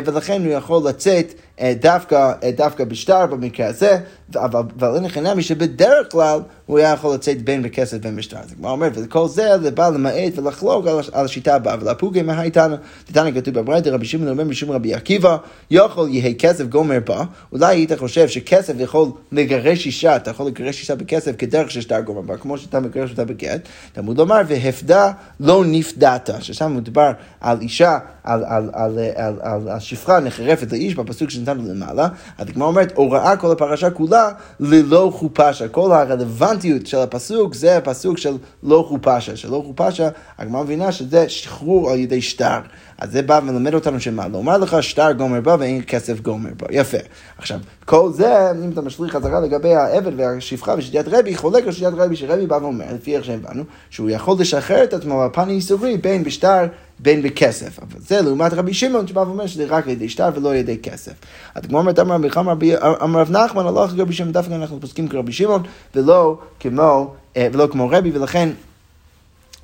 ולכן 0.06 0.46
הוא 0.46 0.54
יכול 0.54 0.90
לצאת 0.90 1.26
אה, 1.26 1.36
דווקא, 1.60 2.32
אה, 2.44 2.52
דווקא 2.52 2.84
בשטר 2.84 3.26
במקרה 3.26 3.68
הזה, 3.68 3.98
אבל 4.36 4.96
אין 4.96 5.04
לכם 5.04 5.24
נמי 5.24 5.44
שבדרך 5.44 6.12
כלל 6.12 6.40
הוא 6.66 6.80
היה 6.80 6.94
יכול 6.94 7.14
לצאת 7.14 7.42
בין 7.42 7.62
בכסף 7.62 7.98
ובין 7.98 8.16
בשטר. 8.16 8.38
אז 8.38 8.52
הגמרא 8.52 8.72
אומרת, 8.72 8.92
וכל 8.96 9.28
זה 9.28 9.58
זה 9.62 9.72
בא 9.72 9.90
למעט 9.90 10.38
ולחלוק 10.38 10.88
על, 10.88 11.00
על 11.12 11.26
השיטה 11.26 11.56
הבאה. 11.56 11.76
ולפוגי 11.82 12.22
מה 12.22 12.40
הייתנו? 12.40 12.76
תתנו 13.06 13.30
כתוב 13.36 13.54
בברייתא 13.54 13.90
רבי 13.90 14.06
שמעון 14.06 14.30
אומר 14.30 14.44
משום 14.44 14.72
רבי 14.72 14.94
עקיבא, 14.94 15.38
יכול 15.72 16.10
יהא 16.12 16.34
כסף 16.40 16.66
גומר 16.66 17.00
בה. 17.06 17.24
אולי 17.52 17.76
היית 17.76 17.92
חושב 17.94 18.28
שכסף 18.28 18.74
יכול 18.78 19.08
לגרש 19.32 19.86
אישה, 19.86 20.16
אתה 20.16 20.32
יכול 20.32 20.48
לגרש 20.48 20.80
אישה 20.80 20.96
בכסף 20.96 21.32
כדרך 21.38 21.72
ששטר 21.72 22.00
גומר 22.00 22.22
בה, 22.22 22.38
כמו 22.38 22.58
שאתה 22.58 22.80
מגרש 22.80 23.12
אותה 23.12 23.26
בגט. 23.26 23.62
תלמוד 23.94 24.18
לומר, 24.18 24.42
והפדה 24.48 25.12
לא 25.40 25.64
נפדת, 25.66 26.30
ששם 26.40 26.76
מדובר 26.78 27.12
על 27.42 27.62
אישה, 27.62 28.00
על, 28.24 28.44
על, 28.48 28.70
על, 28.74 29.00
על, 29.16 29.34
על, 29.42 29.70
על 29.70 29.80
שפחה 29.80 30.20
נחרפת 30.20 30.72
לאיש 30.72 30.96
בפסוק 30.96 31.30
שנתנו 31.46 31.74
למעלה. 31.74 32.08
הדגמר 32.38 32.66
אומרת, 32.66 32.92
הוראה 32.96 33.38
כל 33.38 33.52
הפרשה 33.52 33.90
כולה 33.90 34.30
ללא 34.60 35.12
חופשה. 35.14 35.68
כל 35.68 35.92
הרלוונטיות 35.92 36.88
של 36.88 36.98
הפסוק 36.98 37.54
זה 37.54 37.78
הפסוק 37.78 38.18
של 38.18 38.38
לא 38.64 38.86
חופשה. 38.88 39.36
שלא 39.36 39.64
חופשה, 39.66 40.10
הגמרא 40.38 40.64
מבינה 40.64 40.92
שזה 40.92 41.30
שחרור 41.30 41.92
על 41.92 42.00
ידי 42.00 42.22
שטר. 42.22 42.60
אז 42.98 43.12
זה 43.12 43.22
בא 43.22 43.40
ומלמד 43.44 43.74
אותנו 43.74 44.00
שמה? 44.00 44.28
לומר 44.28 44.58
לך 44.58 44.84
שטר 44.84 45.12
גומר 45.12 45.42
בה 45.42 45.56
ואין 45.60 45.82
כסף 45.88 46.22
גומר 46.22 46.50
בה. 46.58 46.68
יפה. 46.72 46.98
עכשיו, 47.38 47.60
כל 47.86 48.12
זה, 48.14 48.52
אם 48.52 48.72
אתה 48.72 48.82
משליך 48.82 49.16
חזרה 49.16 49.40
לגבי 49.40 49.76
העבד 49.76 50.20
והשפחה 50.20 50.76
ושיטת 50.78 51.06
רבי, 51.08 51.36
חולק 51.36 51.66
על 51.66 51.72
שיטת 51.72 51.94
רבי, 51.98 52.16
שרבי 52.16 52.48
בא 52.48 52.56
ואומר, 52.62 52.86
לפי 52.94 53.16
איך 53.16 53.26
שהבנו, 53.26 53.64
שהוא 53.90 54.10
יכול 54.10 54.36
לשחרר 54.40 54.84
את 54.84 54.94
עצמו 54.94 55.24
בפן 55.26 55.50
האיסורי 55.50 55.98
בין 55.98 56.24
בשטר 56.24 56.66
בין 57.02 57.22
בכסף. 57.22 57.80
אבל 57.80 58.00
זה 58.00 58.22
לעומת 58.22 58.54
רבי 58.54 58.74
שמעון 58.74 59.08
שבא 59.08 59.20
ואומר 59.20 59.48
שזה 59.48 59.66
רק 59.70 59.86
על 59.86 59.90
ידי 59.90 60.10
שטר 60.10 60.30
ולא 60.36 60.50
על 60.50 60.56
ידי 60.56 60.78
כסף. 60.78 61.14
אז 61.56 61.66
כמו 61.66 61.78
אומרת 61.78 62.00
אמר 62.00 62.16
רבי 62.36 62.76
רב 62.76 63.32
נחמן, 63.32 63.66
הלך 63.66 63.94
רבי 63.98 64.14
שמעון, 64.14 64.34
דווקא 64.34 64.54
אנחנו 64.54 64.82
פוסקים 64.82 65.08
כרבי 65.08 65.32
שמעון, 65.32 65.64
ולא 65.96 66.38
כמו, 66.60 67.14
אה, 67.38 67.48
ולא 67.54 67.68
כמו 67.72 67.90
רבי, 67.90 68.12
ולכן 68.12 68.50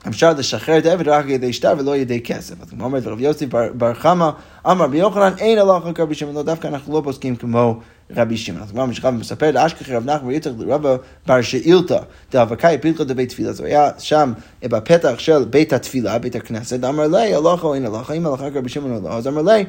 אפשר 0.08 0.34
לשחרר 0.34 0.78
את 0.78 0.86
העבד 0.86 1.08
רק 1.08 1.26
על 1.26 1.30
ידי 1.30 1.54
שטר 1.54 1.74
ולא 1.78 1.94
על 1.94 2.00
ידי 2.00 2.22
כסף. 2.22 2.62
אז 2.62 2.70
כמו 2.70 2.84
אומרת 2.84 3.08
רבי 3.08 3.24
יוסי 3.24 3.46
בר 3.74 3.94
חמא, 3.94 4.30
אמר 4.68 4.86
רבי 4.86 4.98
יוחנן, 4.98 5.34
אין 5.38 5.58
הלכה 5.58 5.94
כרבי 5.94 6.16
שמעון, 6.16 6.36
לא 6.36 6.44
דווקא 6.44 6.68
אנחנו 6.68 6.94
לא 6.94 7.02
פוסקים 7.04 7.36
כמו 7.36 7.80
רבי 8.16 8.38
שמעון. 8.38 8.64
אז 8.64 8.72
כמו 8.72 8.88
משכב 8.88 9.10
מספר 9.10 9.52
לאשכחי 9.52 9.96
רב 9.96 10.06
נחמן 10.06 10.32
יצחק 10.32 10.52
לרבא 10.60 10.96
בר 11.28 11.42
שאילתא, 11.42 12.00
דאבקאי 12.32 12.78
פילקא 12.82 13.04
דבית 13.04 13.30
תפילה. 13.30 13.50
אז 13.50 13.60
הוא 13.60 13.68
היה 13.68 13.90
שם 13.98 14.34
בפתח 14.64 15.20
של 15.20 15.46
בית 15.46 15.74
התפילה, 15.74 16.20
בית 16.20 16.36
הכנסת, 16.36 16.84
אמר 16.84 17.08
לי, 17.08 17.34
הלכה 17.34 17.68
או 17.68 17.74
אין 17.74 17.86
הלכה, 17.86 18.14
אם 18.14 18.28
הלכה 18.28 18.52
כרבי 18.52 18.70
שמעון 18.70 18.96
או 18.96 19.10
לא, 19.10 19.14
אז 19.14 19.28
אמר 19.28 19.42
לי, 19.42 19.66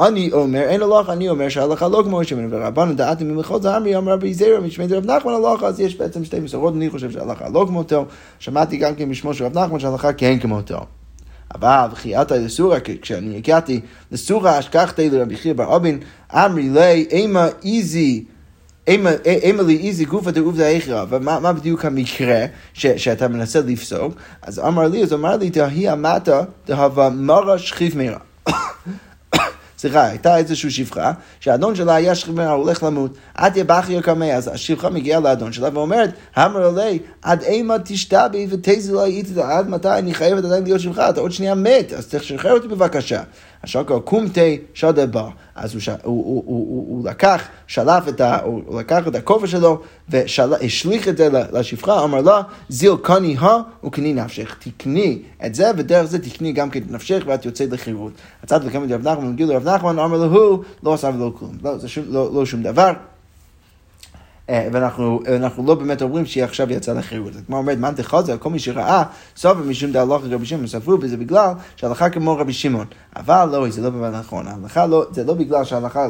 אני 0.00 0.32
אומר, 0.32 0.60
אין 0.60 0.82
הלכה, 0.82 1.12
אני 1.12 1.28
אומר 1.28 1.48
שההלכה 1.48 1.88
לא 1.88 2.02
כמו 2.04 2.24
שמעון, 2.24 2.54
ורבנו 2.54 2.94
דעתי 2.94 3.24
ממלכות 3.24 3.62
זה 3.62 3.76
אמרי, 3.76 3.96
אמר 3.96 4.12
רבי 4.12 4.34
זרע, 4.34 4.60
משמי 4.60 4.86
רב 4.86 5.10
נחמן 5.10 5.32
הלכה, 5.32 5.66
אז 5.66 5.80
יש 5.80 5.96
בעצם 5.96 6.24
שתי 6.24 6.40
מסורות, 6.40 6.74
אני 6.74 6.90
חושב 6.90 7.10
שההלכה 7.10 7.48
לא 7.48 7.64
כמותו, 7.68 8.04
שמעתי 8.38 8.76
גם 8.76 8.94
כן 8.94 9.08
משמו 9.08 9.34
של 9.34 9.44
רב 9.44 9.58
נחמן 9.58 9.78
שההלכה 9.78 10.12
כן 10.12 10.38
כמותו. 10.38 10.86
אבל 11.54 11.86
חייתא 11.94 12.34
לסורה, 12.34 12.78
כשאני 13.02 13.36
הגעתי 13.36 13.80
לסורה, 14.12 14.58
אשכחתי 14.58 15.10
לרבי 15.10 15.36
חייא 15.36 15.54
בר 15.54 15.76
אבין, 15.76 15.98
אמרי 16.34 16.68
לי, 16.68 17.06
אימה 17.10 17.48
איזי, 17.64 18.24
אימה 18.88 19.62
לי 19.66 19.76
איזי 19.76 20.04
גופא 20.04 20.30
דעובדא 20.30 20.64
איכרא, 20.64 21.04
ומה 21.08 21.52
בדיוק 21.52 21.84
המקרה 21.84 22.44
שאתה 22.74 23.28
מנסה 23.28 23.60
לפסוק? 23.60 24.14
אז 24.42 24.58
אמר 24.58 24.88
לי, 24.88 25.02
אז 25.02 25.12
אמר 25.12 25.36
לי, 25.36 25.50
דהי 25.50 25.92
אמתא 25.92 26.42
דהבה 26.66 27.10
מרא 27.10 27.58
שכיב 27.58 27.98
מירא. 27.98 28.18
סליחה, 29.82 30.06
הייתה 30.06 30.36
איזושהי 30.36 30.70
שפחה, 30.70 31.12
שהאדון 31.40 31.74
שלה 31.74 31.94
היה 31.94 32.14
שכיב 32.14 32.40
הוא 32.40 32.48
הולך 32.48 32.82
למות, 32.82 33.16
עד 33.34 33.56
יבחי 33.56 34.02
קמא, 34.02 34.24
אז 34.24 34.48
השפחה 34.48 34.90
מגיעה 34.90 35.20
לאדון 35.20 35.52
שלה 35.52 35.68
ואומרת, 35.72 36.10
המר 36.36 36.66
עלי, 36.66 36.98
עד 37.22 37.42
אימה 37.42 37.78
תשתבי 37.84 38.46
ותזי 38.50 38.92
לא 38.92 39.02
הייתי, 39.02 39.40
עד 39.42 39.68
מתי 39.68 39.88
אני 39.88 40.14
חייבת 40.14 40.44
עדיין 40.44 40.64
להיות 40.64 40.80
שפחה, 40.80 41.10
אתה 41.10 41.20
עוד 41.20 41.32
שנייה 41.32 41.54
מת, 41.54 41.92
אז 41.92 42.06
תשחרר 42.06 42.52
אותי 42.52 42.68
בבקשה. 42.68 43.22
השוקר 43.64 43.98
קומטי 43.98 44.58
שדה 44.74 45.06
בה. 45.06 45.28
אז 45.54 45.74
הוא. 45.74 45.80
הוא, 46.02 46.24
הוא, 46.24 46.44
הוא, 46.46 46.86
הוא, 46.88 47.08
לקח, 47.08 47.42
שלף 47.66 48.08
את 48.08 48.20
ה... 48.20 48.40
הוא 48.40 48.80
לקח 48.80 49.08
את 49.08 49.14
הכובע 49.14 49.46
שלו 49.46 49.82
והשליך 50.08 51.08
את 51.08 51.16
זה 51.16 51.28
לשפחה, 51.52 52.04
אמר 52.04 52.20
לה, 52.20 52.42
זיל 52.68 52.92
קני 53.02 53.36
ה 53.38 53.56
וקני 53.84 54.12
נפשך. 54.12 54.56
תקני 54.58 55.18
את 55.46 55.54
זה, 55.54 55.70
ודרך 55.76 56.04
זה 56.04 56.18
תקני 56.18 56.52
גם 56.52 56.70
כן 56.70 56.82
את 56.82 56.90
נפשך 56.90 57.22
ואת 57.26 57.44
יוצאת 57.44 57.72
לחירות. 57.72 58.12
הצד 58.42 58.60
וקמת 58.64 58.90
לרב 58.90 59.08
נחמן, 59.08 59.32
מגיע 59.32 59.46
לרב 59.46 59.68
נחמן, 59.68 59.71
אמר 59.80 60.06
לו, 60.06 60.24
הוא 60.24 60.64
לא 60.82 60.94
עשה 60.94 61.10
ולא 61.14 61.32
כלום. 61.38 61.52
לא, 61.62 61.78
זה 61.78 61.88
שום, 61.88 62.04
לא, 62.08 62.30
לא 62.34 62.46
שום 62.46 62.62
דבר. 62.62 62.92
אה, 64.50 64.68
ואנחנו 64.72 65.66
לא 65.66 65.74
באמת 65.74 66.02
אומרים 66.02 66.26
שהיא 66.26 66.44
עכשיו 66.44 66.72
יצאה 66.72 66.94
לחירות. 66.94 67.32
כמו 67.46 67.56
אומרת, 67.56 67.78
מאן 67.78 67.94
דחזה, 67.94 68.36
כל 68.38 68.50
מי 68.50 68.58
שראה, 68.58 69.02
סובר 69.36 69.62
משום 69.62 69.92
דהלכה 69.92 70.26
רבי 70.30 70.46
שמעון, 70.46 70.66
ספרו 70.66 70.98
בזה 70.98 71.16
בגלל 71.16 71.52
שההלכה 71.76 72.10
כמו 72.10 72.36
רבי 72.38 72.52
שמעון. 72.52 72.86
אבל 73.16 73.48
לא, 73.52 73.70
זה 73.70 73.82
לא 73.82 73.90
באמת 73.90 74.14
נכון. 74.14 74.46
ההלכה 74.46 74.86
לא, 74.86 75.04
זה 75.10 75.24
לא 75.24 75.34
בגלל 75.34 75.64
שההלכה... 75.64 76.06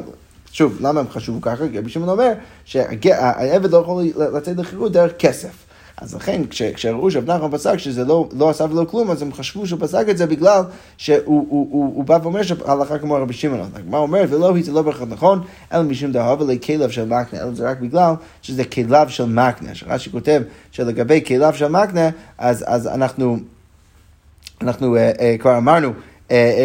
שוב, 0.53 0.79
למה 0.81 1.01
הם 1.01 1.09
חשבו 1.11 1.41
ככה? 1.41 1.65
רבי 1.75 1.91
שמעון 1.91 2.09
אומר 2.09 2.33
שהעבד 2.65 3.71
לא 3.71 3.79
יכול 3.79 4.05
לצאת 4.37 4.57
לחירות 4.57 4.93
דרך 4.93 5.13
כסף. 5.19 5.72
אז 5.97 6.15
לכן, 6.15 6.43
כשראו 6.51 7.11
שרב 7.11 7.31
נחמן 7.31 7.51
פסק 7.51 7.77
שזה 7.77 8.05
לא, 8.05 8.29
לא 8.33 8.51
עשה 8.51 8.65
ולא 8.65 8.85
כלום, 8.85 9.11
אז 9.11 9.23
הם 9.23 9.33
חשבו 9.33 9.67
שהוא 9.67 9.81
פסק 9.81 10.07
את 10.11 10.19
זה 10.19 10.27
בגלל 10.27 10.63
שהוא 10.97 11.17
הוא, 11.25 11.47
הוא, 11.49 11.93
הוא 11.95 12.05
בא 12.05 12.19
ואומר 12.23 12.43
שהלכה 12.43 12.99
כמו 12.99 13.15
רבי 13.15 13.35
שמעון. 13.35 13.71
הגמרא 13.75 14.01
אומרת, 14.01 14.29
ולא 14.33 14.55
היא, 14.55 14.65
זה 14.65 14.73
לא 14.73 14.83
בהכרח 14.83 15.09
נכון, 15.09 15.41
אלא 15.73 15.83
משום 15.83 16.13
דהבה 16.13 16.45
לכליו 16.45 16.93
של 16.93 17.05
מקנה, 17.05 17.41
אלא 17.41 17.55
זה 17.55 17.71
רק 17.71 17.81
בגלל 17.81 18.15
שזה 18.43 18.65
כליו 18.65 19.07
של 19.09 19.25
מקנה. 19.25 19.75
שרש"י 19.75 20.11
כותב 20.11 20.43
שלגבי 20.71 21.25
כליו 21.25 21.55
של 21.57 21.69
מקנה, 21.69 22.09
אז, 22.39 22.65
אז 22.67 22.87
אנחנו, 22.87 23.37
אנחנו 24.61 24.97
uh, 24.97 24.99
uh, 25.17 25.21
כבר 25.41 25.57
אמרנו, 25.57 25.93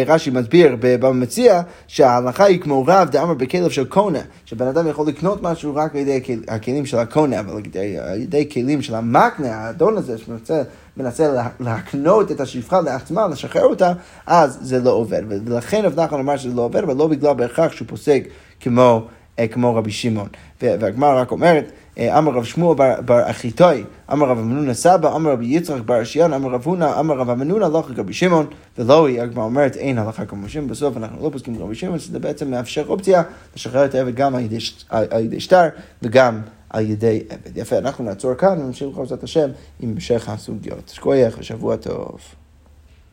רש"י 0.06 0.30
מסביר 0.30 0.76
במציע 0.80 1.60
שההלכה 1.86 2.44
היא 2.44 2.60
כמו 2.60 2.84
רב 2.86 3.08
דאמר 3.10 3.34
בכלב 3.34 3.70
של 3.70 3.84
קונה, 3.84 4.18
שבן 4.44 4.66
אדם 4.66 4.86
יכול 4.86 5.08
לקנות 5.08 5.42
משהו 5.42 5.74
רק 5.74 5.94
על 5.94 6.00
ידי 6.00 6.20
הכלים 6.48 6.86
של 6.86 6.98
הקונה, 6.98 7.40
אבל 7.40 7.62
על 8.00 8.20
ידי 8.20 8.48
כלים 8.52 8.82
של 8.82 8.94
המקנה, 8.94 9.56
האדון 9.56 9.96
הזה 9.96 10.18
שמנסה 10.18 10.62
מנסה 10.98 11.48
להקנות 11.60 12.30
את 12.30 12.40
השפחה 12.40 12.80
לעצמה, 12.80 13.28
לשחרר 13.28 13.64
אותה, 13.64 13.92
אז 14.26 14.58
זה 14.62 14.78
לא 14.78 14.90
עובד. 14.90 15.22
ולכן 15.28 15.80
רב 15.84 16.00
נחמן 16.00 16.18
אמר 16.18 16.36
שזה 16.36 16.54
לא 16.54 16.62
עובד, 16.62 16.82
אבל 16.82 16.96
לא 16.96 17.06
בגלל 17.06 17.34
בהכרח 17.34 17.72
שהוא 17.72 17.88
פוסק 17.88 18.24
כמו, 18.60 19.06
אה, 19.38 19.48
כמו 19.48 19.74
רבי 19.74 19.90
שמעון. 19.90 20.28
והגמרא 20.62 21.20
רק 21.20 21.30
אומרת, 21.30 21.64
אה, 21.64 21.70
אמר 22.00 22.32
רב 22.32 22.44
שמואל 22.44 22.76
בר 23.04 23.30
אחיתוי, 23.30 23.84
אמר 24.12 24.26
רב 24.26 24.38
אמנונה 24.38 24.74
סבא, 24.74 25.16
אמר 25.16 25.30
רבי 25.30 25.46
יצחק 25.46 25.80
בר 25.80 26.02
אשיין, 26.02 26.32
אמר 26.32 26.50
רב 26.50 26.62
הונא, 26.64 27.00
אמר 27.00 27.14
רב 27.14 27.30
אמנונה 27.30 27.66
הלכה 27.66 27.94
כרבי 27.94 28.12
שמעון, 28.12 28.46
ולא 28.78 29.06
היא, 29.06 29.22
הגמרא 29.22 29.44
אומרת, 29.44 29.76
אין 29.76 29.98
הלכה 29.98 30.26
כרבי 30.26 30.48
שמעון, 30.48 30.68
בסוף 30.68 30.96
אנחנו 30.96 31.24
לא 31.24 31.30
פוסקים 31.30 31.56
כרבי 31.56 31.74
שמעון, 31.74 31.98
שזה 31.98 32.18
בעצם 32.18 32.50
מאפשר 32.50 32.84
אופציה 32.88 33.22
לשחרר 33.56 33.84
את 33.84 33.94
העבד 33.94 34.14
גם 34.14 34.34
על 34.34 35.20
ידי 35.20 35.40
שטר 35.40 35.68
וגם 36.02 36.40
על 36.70 36.90
ידי 36.90 37.20
עבד. 37.28 37.56
יפה, 37.56 37.78
אנחנו 37.78 38.04
נעצור 38.04 38.34
כאן 38.34 38.60
ונמשיך 38.60 38.88
בעזרת 38.96 39.22
השם 39.22 39.48
עם 39.80 39.90
המשך 39.90 40.28
הסוגיות. 40.28 40.88
שכוייך 40.94 41.36
ושבוע 41.38 41.76
טוב. 41.76 42.18